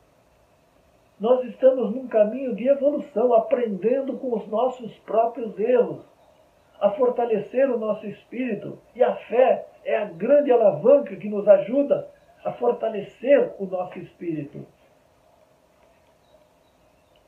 Nós 1.19 1.43
estamos 1.45 1.95
num 1.95 2.07
caminho 2.07 2.53
de 2.53 2.67
evolução, 2.67 3.33
aprendendo 3.33 4.17
com 4.17 4.35
os 4.35 4.47
nossos 4.47 4.93
próprios 4.99 5.57
erros, 5.57 6.03
a 6.79 6.91
fortalecer 6.91 7.69
o 7.71 7.79
nosso 7.79 8.05
espírito. 8.05 8.77
E 8.95 9.01
a 9.01 9.15
fé 9.15 9.65
é 9.85 9.97
a 9.97 10.05
grande 10.05 10.51
alavanca 10.51 11.15
que 11.15 11.29
nos 11.29 11.47
ajuda 11.47 12.09
a 12.43 12.51
fortalecer 12.51 13.53
o 13.57 13.65
nosso 13.65 13.97
espírito. 13.99 14.65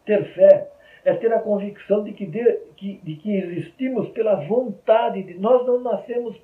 Ter 0.06 0.24
fé 0.34 0.70
é 1.06 1.14
ter 1.14 1.32
a 1.32 1.40
convicção 1.40 2.04
de 2.04 2.12
que, 2.14 2.26
de, 2.26 2.44
que, 2.76 3.00
de 3.04 3.16
que 3.16 3.38
existimos 3.38 4.10
pela 4.10 4.36
vontade 4.36 5.22
de 5.22 5.36
nós 5.36 5.66
não 5.66 5.80
nascemos 5.80 6.36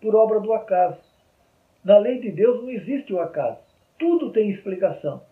por 0.00 0.14
obra 0.14 0.38
do 0.38 0.52
acaso. 0.52 1.00
Na 1.82 1.96
lei 1.96 2.20
de 2.20 2.30
Deus 2.30 2.62
não 2.62 2.70
existe 2.70 3.12
o 3.12 3.20
acaso. 3.20 3.58
Tudo 3.98 4.30
tem 4.32 4.50
explicação. 4.50 5.22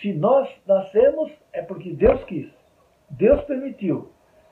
Se 0.00 0.12
nós 0.12 0.48
nascemos, 0.66 1.30
é 1.52 1.62
porque 1.62 1.92
Deus 1.92 2.22
quis. 2.24 2.48
Deus 3.10 3.42
permitiu. 3.42 4.10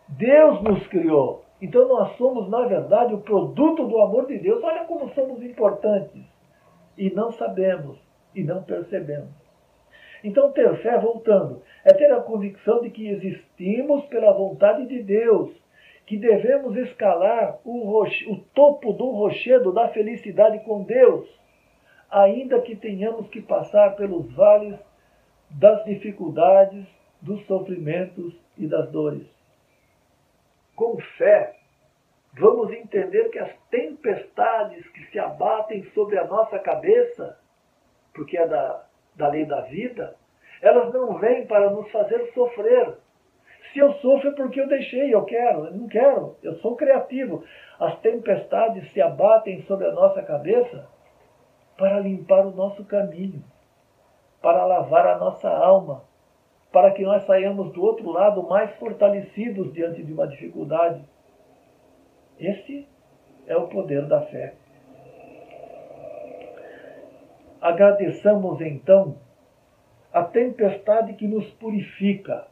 Deus 0.09 0.63
nos 0.63 0.87
criou. 0.87 1.45
Então 1.61 1.89
nós 1.89 2.17
somos, 2.17 2.49
na 2.49 2.65
verdade, 2.67 3.13
o 3.13 3.21
produto 3.21 3.89
do 3.89 4.01
amor 4.01 4.27
de 4.27 4.39
Deus. 4.39 4.63
Olha 4.63 4.85
como 4.85 5.13
somos 5.15 5.43
importantes. 5.43 6.23
E 6.97 7.11
não 7.11 7.33
sabemos, 7.33 7.99
e 8.35 8.45
não 8.45 8.63
percebemos. 8.63 9.46
Então, 10.27 10.51
ter 10.51 10.77
fé, 10.79 10.99
voltando, 10.99 11.63
é 11.85 11.95
ter 11.95 12.11
a 12.11 12.21
convicção 12.21 12.81
de 12.81 12.91
que 12.91 13.07
existimos 13.07 14.05
pela 14.07 14.33
vontade 14.33 14.85
de 14.85 15.01
Deus, 15.01 15.53
que 16.05 16.17
devemos 16.17 16.77
escalar 16.77 17.61
o, 17.65 17.85
roche, 17.85 18.29
o 18.29 18.37
topo 18.53 18.93
do 18.93 19.09
rochedo 19.13 19.73
da 19.73 19.89
felicidade 19.91 20.59
com 20.65 20.83
Deus, 20.83 21.29
ainda 22.11 22.61
que 22.61 22.75
tenhamos 22.75 23.29
que 23.29 23.41
passar 23.41 23.95
pelos 23.95 24.29
vales 24.33 24.77
das 25.49 25.85
dificuldades, 25.85 26.85
dos 27.23 27.47
sofrimentos 27.47 28.35
e 28.59 28.67
das 28.67 28.91
dores. 28.91 29.29
Com 30.75 30.99
fé, 31.17 31.55
vamos 32.33 32.73
entender 32.73 33.29
que 33.31 33.39
as 33.39 33.57
tempestades 33.71 34.89
que 34.89 35.05
se 35.05 35.21
abatem 35.21 35.85
sobre 35.95 36.19
a 36.19 36.27
nossa 36.27 36.59
cabeça, 36.59 37.39
porque 38.13 38.37
é 38.37 38.49
da, 38.49 38.86
da 39.17 39.29
lei 39.29 39.45
da 39.45 39.63
vida, 39.63 40.17
elas 40.63 40.93
não 40.93 41.19
vêm 41.19 41.47
para 41.47 41.71
nos 41.71 41.91
fazer 41.91 42.31
sofrer. 42.33 42.95
Se 43.73 43.79
eu 43.79 43.93
sofro 43.95 44.31
é 44.31 44.33
porque 44.35 44.61
eu 44.61 44.69
deixei, 44.69 45.15
eu 45.15 45.25
quero, 45.25 45.67
eu 45.67 45.75
não 45.75 45.89
quero, 45.89 46.37
eu 46.43 46.55
sou 46.57 46.77
criativo. 46.77 47.45
As 47.79 47.99
tempestades 48.01 48.91
se 48.93 49.01
abatem 49.01 49.63
sobre 49.63 49.87
a 49.87 49.93
nossa 49.93 50.23
cabeça 50.23 50.89
para 51.77 52.01
limpar 52.01 52.47
o 52.47 52.53
nosso 52.53 52.85
caminho 52.85 53.43
para 54.47 54.65
lavar 54.65 55.09
a 55.09 55.19
nossa 55.19 55.51
alma, 55.51 56.05
para 56.73 56.93
que 56.93 57.03
nós 57.03 57.25
saiamos 57.25 57.73
do 57.73 57.83
outro 57.83 58.09
lado 58.11 58.43
mais 58.45 58.73
fortalecidos 58.77 59.73
diante 59.73 60.05
de 60.05 60.13
uma 60.13 60.29
dificuldade. 60.29 61.05
Esse 62.39 62.87
é 63.47 63.57
o 63.57 63.67
poder 63.67 64.07
da 64.07 64.23
fé. 64.23 64.55
Agradeçamos 67.67 68.61
então 68.61 69.19
a 70.13 70.23
tempestade 70.23 71.15
que 71.15 71.27
nos 71.27 71.51
purifica. 71.55 72.47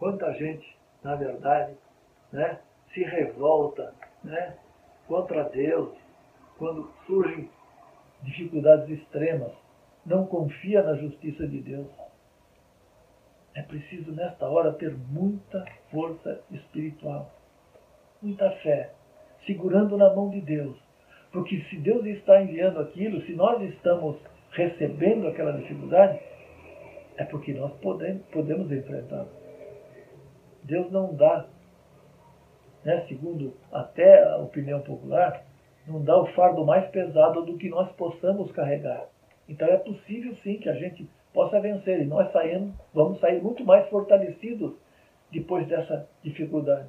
Quanta 0.00 0.32
gente, 0.32 0.76
na 1.00 1.14
verdade, 1.14 1.76
né, 2.32 2.58
se 2.92 3.04
revolta 3.04 3.94
né, 4.24 4.56
contra 5.06 5.44
Deus 5.44 5.96
quando 6.58 6.90
surgem 7.06 7.48
dificuldades 8.24 8.90
extremas 8.98 9.52
não 10.04 10.26
confia 10.26 10.82
na 10.82 10.96
justiça 10.96 11.46
de 11.46 11.60
Deus. 11.60 11.86
É 13.54 13.62
preciso, 13.62 14.10
nesta 14.10 14.48
hora, 14.48 14.72
ter 14.72 14.92
muita 14.92 15.64
força 15.92 16.40
espiritual, 16.50 17.30
muita 18.20 18.50
fé, 18.56 18.92
segurando 19.46 19.96
na 19.96 20.12
mão 20.12 20.30
de 20.30 20.40
Deus. 20.40 20.85
Porque 21.36 21.60
se 21.68 21.76
Deus 21.76 22.06
está 22.06 22.40
enviando 22.40 22.80
aquilo, 22.80 23.20
se 23.26 23.34
nós 23.34 23.60
estamos 23.60 24.16
recebendo 24.52 25.28
aquela 25.28 25.52
dificuldade, 25.52 26.18
é 27.18 27.24
porque 27.24 27.52
nós 27.52 27.74
podemos, 27.74 28.22
podemos 28.32 28.72
enfrentar. 28.72 29.26
Deus 30.62 30.90
não 30.90 31.14
dá, 31.14 31.44
né, 32.82 33.04
segundo 33.06 33.52
até 33.70 34.24
a 34.24 34.38
opinião 34.38 34.80
popular, 34.80 35.44
não 35.86 36.02
dá 36.02 36.18
o 36.18 36.24
fardo 36.28 36.64
mais 36.64 36.88
pesado 36.88 37.44
do 37.44 37.58
que 37.58 37.68
nós 37.68 37.92
possamos 37.92 38.50
carregar. 38.52 39.04
Então 39.46 39.68
é 39.68 39.76
possível 39.76 40.34
sim 40.36 40.56
que 40.56 40.70
a 40.70 40.74
gente 40.74 41.06
possa 41.34 41.60
vencer. 41.60 42.00
E 42.00 42.06
nós 42.06 42.32
saímos, 42.32 42.74
vamos 42.94 43.20
sair 43.20 43.42
muito 43.42 43.62
mais 43.62 43.86
fortalecidos 43.90 44.72
depois 45.30 45.68
dessa 45.68 46.08
dificuldade. 46.22 46.88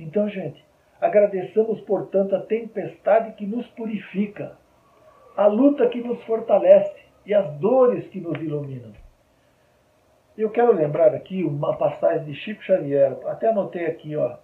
Então, 0.00 0.28
gente, 0.28 0.64
agradeçamos, 1.02 1.80
portanto, 1.80 2.36
a 2.36 2.40
tempestade 2.40 3.32
que 3.32 3.44
nos 3.44 3.66
purifica, 3.70 4.56
a 5.36 5.46
luta 5.46 5.88
que 5.88 6.00
nos 6.00 6.22
fortalece 6.22 6.94
e 7.26 7.34
as 7.34 7.52
dores 7.58 8.06
que 8.06 8.20
nos 8.20 8.40
iluminam. 8.40 8.92
Eu 10.38 10.48
quero 10.50 10.72
lembrar 10.72 11.12
aqui 11.12 11.42
uma 11.42 11.76
passagem 11.76 12.24
de 12.26 12.34
Chico 12.36 12.62
Xavier, 12.62 13.18
até 13.26 13.48
anotei 13.48 13.86
aqui, 13.86 14.14
ó. 14.16 14.36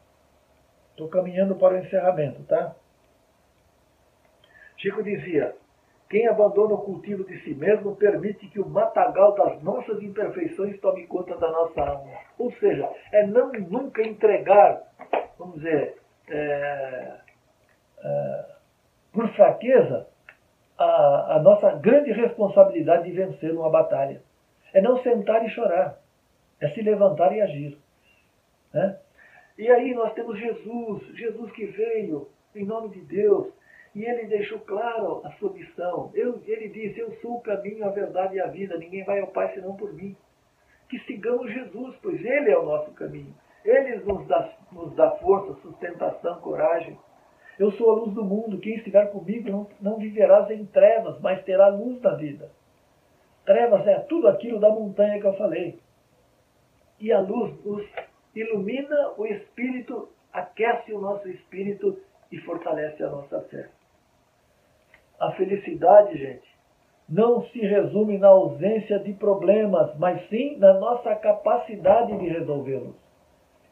Estou 0.90 1.08
caminhando 1.08 1.54
para 1.54 1.74
o 1.74 1.78
encerramento, 1.78 2.42
tá? 2.42 2.74
Chico 4.76 5.00
dizia: 5.00 5.54
quem 6.10 6.26
abandona 6.26 6.74
o 6.74 6.82
cultivo 6.82 7.22
de 7.22 7.38
si 7.44 7.54
mesmo 7.54 7.94
permite 7.94 8.48
que 8.48 8.60
o 8.60 8.68
matagal 8.68 9.32
das 9.34 9.62
nossas 9.62 10.02
imperfeições 10.02 10.78
tome 10.80 11.06
conta 11.06 11.36
da 11.36 11.52
nossa 11.52 11.80
alma. 11.80 12.10
Ou 12.36 12.50
seja, 12.54 12.90
é 13.12 13.24
não 13.24 13.52
nunca 13.52 14.02
entregar, 14.02 14.82
vamos 15.38 15.56
dizer, 15.56 15.96
é, 16.30 17.20
é, 18.02 18.44
por 19.12 19.28
fraqueza, 19.34 20.06
a, 20.76 21.36
a 21.36 21.42
nossa 21.42 21.72
grande 21.76 22.12
responsabilidade 22.12 23.04
de 23.04 23.12
vencer 23.12 23.52
uma 23.52 23.70
batalha. 23.70 24.22
É 24.72 24.80
não 24.80 25.02
sentar 25.02 25.44
e 25.44 25.50
chorar, 25.50 25.98
é 26.60 26.68
se 26.70 26.82
levantar 26.82 27.34
e 27.34 27.40
agir. 27.40 27.78
Né? 28.72 28.98
E 29.56 29.68
aí 29.70 29.94
nós 29.94 30.12
temos 30.14 30.38
Jesus, 30.38 31.02
Jesus 31.16 31.50
que 31.52 31.66
veio 31.66 32.28
em 32.54 32.64
nome 32.64 32.90
de 32.90 33.00
Deus, 33.00 33.52
e 33.94 34.04
ele 34.04 34.26
deixou 34.26 34.60
claro 34.60 35.22
a 35.24 35.30
sua 35.32 35.52
missão. 35.52 36.12
Eu, 36.14 36.40
ele 36.46 36.68
disse: 36.68 37.00
Eu 37.00 37.10
sou 37.20 37.36
o 37.36 37.40
caminho, 37.40 37.84
a 37.84 37.90
verdade 37.90 38.36
e 38.36 38.40
a 38.40 38.46
vida. 38.46 38.76
Ninguém 38.76 39.04
vai 39.04 39.20
ao 39.20 39.28
Pai 39.28 39.52
senão 39.54 39.74
por 39.76 39.92
mim. 39.92 40.16
Que 40.88 40.98
sigamos 41.00 41.52
Jesus, 41.52 41.96
pois 42.02 42.24
Ele 42.24 42.50
é 42.50 42.58
o 42.58 42.64
nosso 42.64 42.92
caminho. 42.92 43.34
Ele 43.68 43.96
nos 43.96 44.26
dá, 44.26 44.50
nos 44.72 44.94
dá 44.94 45.10
força, 45.16 45.60
sustentação, 45.60 46.40
coragem. 46.40 46.98
Eu 47.58 47.70
sou 47.72 47.90
a 47.90 47.94
luz 47.96 48.14
do 48.14 48.24
mundo. 48.24 48.58
Quem 48.58 48.76
estiver 48.76 49.12
comigo 49.12 49.50
não, 49.50 49.66
não 49.78 49.98
viverás 49.98 50.50
em 50.50 50.64
trevas, 50.64 51.20
mas 51.20 51.44
terá 51.44 51.68
luz 51.68 52.00
da 52.00 52.14
vida. 52.14 52.50
Trevas 53.44 53.86
é 53.86 53.98
tudo 54.00 54.26
aquilo 54.28 54.58
da 54.58 54.70
montanha 54.70 55.20
que 55.20 55.26
eu 55.26 55.34
falei. 55.34 55.78
E 56.98 57.12
a 57.12 57.20
luz 57.20 57.62
nos 57.62 57.86
ilumina 58.34 59.12
o 59.18 59.26
espírito, 59.26 60.08
aquece 60.32 60.94
o 60.94 61.00
nosso 61.00 61.28
espírito 61.28 62.00
e 62.32 62.38
fortalece 62.38 63.02
a 63.02 63.10
nossa 63.10 63.40
fé. 63.42 63.68
A 65.20 65.32
felicidade, 65.32 66.16
gente, 66.16 66.48
não 67.06 67.42
se 67.48 67.58
resume 67.58 68.16
na 68.16 68.28
ausência 68.28 68.98
de 68.98 69.12
problemas, 69.12 69.94
mas 69.98 70.26
sim 70.30 70.56
na 70.56 70.72
nossa 70.74 71.14
capacidade 71.16 72.16
de 72.16 72.28
resolvê-los. 72.28 73.07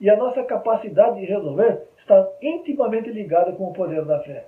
E 0.01 0.11
a 0.11 0.17
nossa 0.17 0.43
capacidade 0.45 1.21
de 1.21 1.27
resolver 1.27 1.89
está 1.99 2.29
intimamente 2.43 3.11
ligada 3.11 3.53
com 3.53 3.69
o 3.69 3.73
poder 3.73 4.05
da 4.05 4.21
fé. 4.21 4.47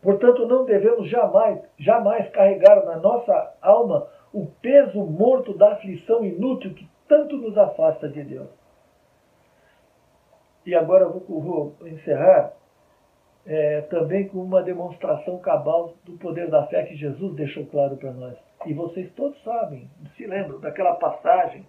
Portanto, 0.00 0.46
não 0.46 0.64
devemos 0.64 1.08
jamais, 1.08 1.60
jamais 1.78 2.28
carregar 2.30 2.84
na 2.84 2.96
nossa 2.96 3.54
alma 3.60 4.08
o 4.32 4.46
peso 4.60 5.04
morto 5.04 5.56
da 5.56 5.72
aflição 5.72 6.24
inútil 6.24 6.74
que 6.74 6.88
tanto 7.06 7.36
nos 7.36 7.56
afasta 7.56 8.08
de 8.08 8.22
Deus. 8.24 8.48
E 10.64 10.74
agora 10.74 11.08
vou, 11.08 11.40
vou 11.40 11.76
encerrar 11.86 12.52
é, 13.46 13.82
também 13.82 14.28
com 14.28 14.38
uma 14.38 14.62
demonstração 14.62 15.38
cabal 15.38 15.94
do 16.04 16.12
poder 16.18 16.48
da 16.48 16.66
fé 16.66 16.84
que 16.84 16.96
Jesus 16.96 17.34
deixou 17.34 17.66
claro 17.66 17.96
para 17.96 18.12
nós. 18.12 18.36
E 18.66 18.72
vocês 18.72 19.12
todos 19.14 19.40
sabem, 19.42 19.90
se 20.16 20.26
lembram 20.26 20.60
daquela 20.60 20.94
passagem, 20.94 21.66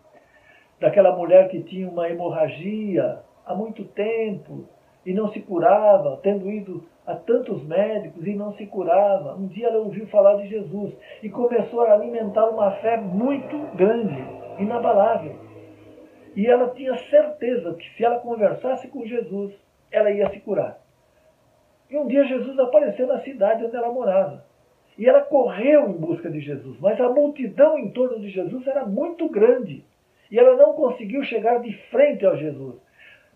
daquela 0.83 1.15
mulher 1.15 1.47
que 1.47 1.63
tinha 1.63 1.87
uma 1.87 2.09
hemorragia 2.09 3.19
há 3.45 3.55
muito 3.55 3.85
tempo 3.85 4.67
e 5.05 5.13
não 5.13 5.31
se 5.31 5.39
curava, 5.39 6.19
tendo 6.21 6.51
ido 6.51 6.83
a 7.07 7.15
tantos 7.15 7.63
médicos 7.63 8.27
e 8.27 8.35
não 8.35 8.51
se 8.51 8.65
curava. 8.65 9.33
Um 9.33 9.47
dia 9.47 9.67
ela 9.67 9.79
ouviu 9.79 10.05
falar 10.07 10.35
de 10.41 10.49
Jesus 10.49 10.93
e 11.23 11.29
começou 11.29 11.79
a 11.81 11.93
alimentar 11.93 12.49
uma 12.49 12.71
fé 12.71 12.97
muito 12.97 13.57
grande, 13.77 14.21
inabalável. 14.59 15.33
E 16.35 16.45
ela 16.47 16.67
tinha 16.71 16.97
certeza 16.97 17.73
que 17.75 17.89
se 17.95 18.03
ela 18.03 18.19
conversasse 18.19 18.89
com 18.89 19.05
Jesus, 19.05 19.53
ela 19.89 20.11
ia 20.11 20.29
se 20.31 20.41
curar. 20.41 20.81
E 21.89 21.97
um 21.97 22.07
dia 22.07 22.25
Jesus 22.25 22.59
apareceu 22.59 23.07
na 23.07 23.21
cidade 23.21 23.63
onde 23.63 23.75
ela 23.77 23.89
morava. 23.89 24.43
E 24.97 25.07
ela 25.07 25.21
correu 25.21 25.87
em 25.87 25.93
busca 25.93 26.29
de 26.29 26.41
Jesus, 26.41 26.77
mas 26.81 26.99
a 26.99 27.07
multidão 27.07 27.79
em 27.79 27.89
torno 27.91 28.19
de 28.19 28.29
Jesus 28.29 28.67
era 28.67 28.85
muito 28.85 29.29
grande. 29.29 29.85
E 30.33 30.39
ela 30.39 30.57
não 30.57 30.73
conseguiu 30.73 31.23
chegar 31.25 31.59
de 31.61 31.71
frente 31.91 32.25
ao 32.25 32.35
Jesus. 32.35 32.81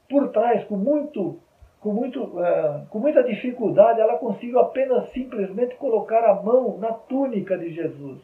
Por 0.09 0.29
trás, 0.31 0.63
com 0.63 0.75
muito 0.75 1.39
com, 1.79 1.93
muito, 1.93 2.23
uh, 2.23 2.87
com 2.89 2.97
muita 2.97 3.23
dificuldade, 3.23 4.01
ela 4.01 4.17
conseguiu 4.17 4.57
apenas 4.59 5.07
simplesmente 5.11 5.75
colocar 5.75 6.25
a 6.25 6.41
mão 6.41 6.79
na 6.79 6.91
túnica 6.91 7.55
de 7.55 7.71
Jesus. 7.71 8.19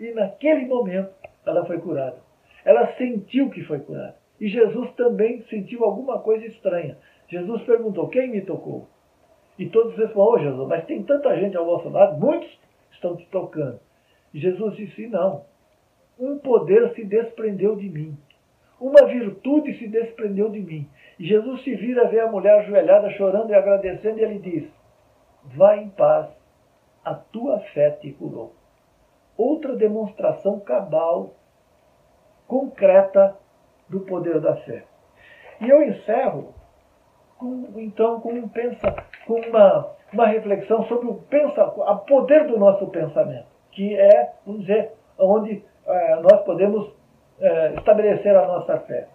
E 0.00 0.10
naquele 0.10 0.66
momento 0.66 1.12
ela 1.46 1.64
foi 1.64 1.78
curada. 1.78 2.16
Ela 2.64 2.92
sentiu 2.96 3.50
que 3.50 3.62
foi 3.62 3.78
curada. 3.78 4.16
E 4.40 4.48
Jesus 4.48 4.90
também 4.96 5.42
sentiu 5.42 5.84
alguma 5.84 6.18
coisa 6.18 6.44
estranha. 6.44 6.98
Jesus 7.28 7.62
perguntou: 7.62 8.08
Quem 8.08 8.32
me 8.32 8.40
tocou? 8.40 8.88
E 9.56 9.66
todos 9.66 9.96
responderam: 9.96 10.32
oh, 10.32 10.38
Jesus, 10.38 10.68
mas 10.68 10.84
tem 10.86 11.04
tanta 11.04 11.38
gente 11.38 11.56
ao 11.56 11.64
vosso 11.64 11.88
lado, 11.88 12.18
muitos 12.18 12.50
estão 12.90 13.14
te 13.14 13.24
tocando. 13.26 13.78
E 14.34 14.40
Jesus 14.40 14.74
disse: 14.74 15.06
Não. 15.06 15.51
Um 16.22 16.38
poder 16.38 16.94
se 16.94 17.04
desprendeu 17.04 17.74
de 17.74 17.88
mim. 17.88 18.16
Uma 18.80 19.04
virtude 19.06 19.76
se 19.76 19.88
desprendeu 19.88 20.48
de 20.50 20.60
mim. 20.60 20.88
E 21.18 21.26
Jesus 21.26 21.64
se 21.64 21.74
vira, 21.74 22.06
vê 22.06 22.20
a 22.20 22.30
mulher 22.30 22.60
ajoelhada, 22.60 23.10
chorando 23.10 23.50
e 23.50 23.54
agradecendo, 23.56 24.20
e 24.20 24.22
ele 24.22 24.38
diz: 24.38 24.72
Vá 25.42 25.76
em 25.76 25.88
paz, 25.88 26.28
a 27.04 27.12
tua 27.12 27.58
fé 27.74 27.90
te 27.90 28.12
curou. 28.12 28.54
Outra 29.36 29.74
demonstração 29.74 30.60
cabal, 30.60 31.34
concreta 32.46 33.36
do 33.88 33.98
poder 34.02 34.40
da 34.40 34.54
fé. 34.54 34.84
E 35.60 35.68
eu 35.68 35.82
encerro 35.82 36.54
com, 37.36 37.66
então 37.78 38.20
com, 38.20 38.32
um 38.32 38.48
pensa, 38.48 38.94
com 39.26 39.40
uma, 39.40 39.90
uma 40.12 40.26
reflexão 40.28 40.84
sobre 40.84 41.08
o, 41.08 41.14
pensa, 41.14 41.64
o 41.64 41.96
poder 41.98 42.46
do 42.46 42.60
nosso 42.60 42.86
pensamento, 42.86 43.48
que 43.72 43.96
é, 43.96 44.32
vamos 44.46 44.60
dizer, 44.60 44.92
onde 45.18 45.64
nós 46.22 46.42
podemos 46.44 46.92
é, 47.40 47.74
estabelecer 47.74 48.36
a 48.36 48.46
nossa 48.46 48.78
fé. 48.80 49.08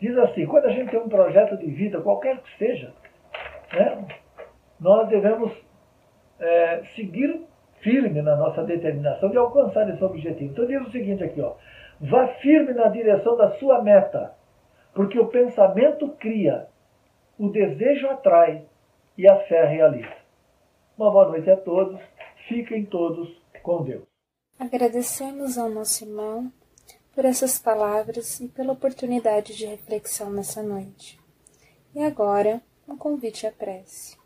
Diz 0.00 0.16
assim: 0.18 0.46
quando 0.46 0.66
a 0.66 0.70
gente 0.70 0.90
tem 0.90 1.00
um 1.00 1.08
projeto 1.08 1.56
de 1.56 1.66
vida, 1.66 2.00
qualquer 2.00 2.38
que 2.38 2.58
seja, 2.58 2.92
né, 3.72 4.06
nós 4.78 5.08
devemos 5.08 5.52
é, 6.38 6.82
seguir 6.94 7.40
firme 7.80 8.20
na 8.22 8.36
nossa 8.36 8.62
determinação 8.64 9.30
de 9.30 9.36
alcançar 9.36 9.88
esse 9.88 10.02
objetivo. 10.04 10.52
Então 10.52 10.66
diz 10.66 10.86
o 10.86 10.90
seguinte 10.90 11.24
aqui, 11.24 11.40
ó, 11.40 11.54
vá 12.00 12.28
firme 12.40 12.72
na 12.72 12.88
direção 12.88 13.36
da 13.36 13.50
sua 13.52 13.82
meta, 13.82 14.34
porque 14.94 15.18
o 15.18 15.28
pensamento 15.28 16.08
cria, 16.18 16.66
o 17.38 17.48
desejo 17.48 18.08
atrai 18.08 18.64
e 19.16 19.28
a 19.28 19.36
fé 19.40 19.64
realiza. 19.64 20.14
Uma 20.98 21.10
boa 21.10 21.28
noite 21.28 21.50
a 21.50 21.56
todos, 21.56 22.00
fiquem 22.48 22.84
todos 22.84 23.28
com 23.62 23.82
Deus. 23.82 24.15
Agradecemos 24.58 25.58
ao 25.58 25.68
nosso 25.68 26.04
irmão 26.04 26.52
por 27.14 27.24
essas 27.24 27.58
palavras 27.58 28.40
e 28.40 28.48
pela 28.48 28.72
oportunidade 28.72 29.54
de 29.54 29.66
reflexão 29.66 30.30
nessa 30.30 30.62
noite. 30.62 31.20
E 31.94 32.02
agora, 32.02 32.62
um 32.88 32.96
convite 32.96 33.46
à 33.46 33.52
prece. 33.52 34.16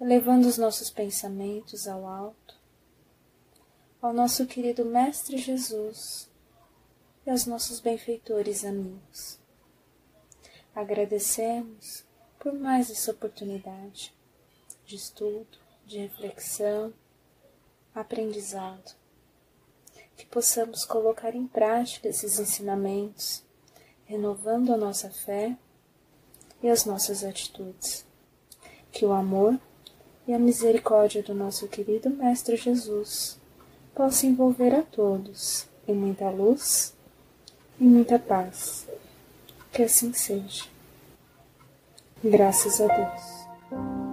Elevando 0.00 0.46
os 0.46 0.56
nossos 0.56 0.90
pensamentos 0.90 1.88
ao 1.88 2.06
alto, 2.06 2.60
ao 4.00 4.12
nosso 4.12 4.46
querido 4.46 4.84
Mestre 4.84 5.36
Jesus 5.36 6.30
e 7.26 7.30
aos 7.30 7.46
nossos 7.46 7.80
benfeitores 7.80 8.64
amigos. 8.64 9.40
Agradecemos 10.74 12.04
por 12.38 12.52
mais 12.52 12.88
essa 12.90 13.10
oportunidade 13.10 14.14
de 14.84 14.94
estudo, 14.94 15.58
de 15.88 15.98
reflexão 15.98 16.92
aprendizado. 17.94 18.94
Que 20.16 20.26
possamos 20.26 20.84
colocar 20.84 21.34
em 21.34 21.46
prática 21.46 22.08
esses 22.08 22.38
ensinamentos, 22.38 23.42
renovando 24.04 24.72
a 24.72 24.76
nossa 24.76 25.08
fé 25.10 25.56
e 26.62 26.68
as 26.68 26.84
nossas 26.84 27.24
atitudes. 27.24 28.04
Que 28.92 29.04
o 29.04 29.12
amor 29.12 29.58
e 30.26 30.34
a 30.34 30.38
misericórdia 30.38 31.22
do 31.22 31.34
nosso 31.34 31.66
querido 31.68 32.10
Mestre 32.10 32.56
Jesus 32.56 33.38
possam 33.94 34.30
envolver 34.30 34.74
a 34.74 34.82
todos 34.82 35.66
em 35.86 35.94
muita 35.94 36.28
luz 36.28 36.94
e 37.80 37.84
muita 37.84 38.18
paz. 38.18 38.86
Que 39.72 39.84
assim 39.84 40.12
seja. 40.12 40.64
Graças 42.22 42.80
a 42.80 42.86
Deus. 42.86 44.07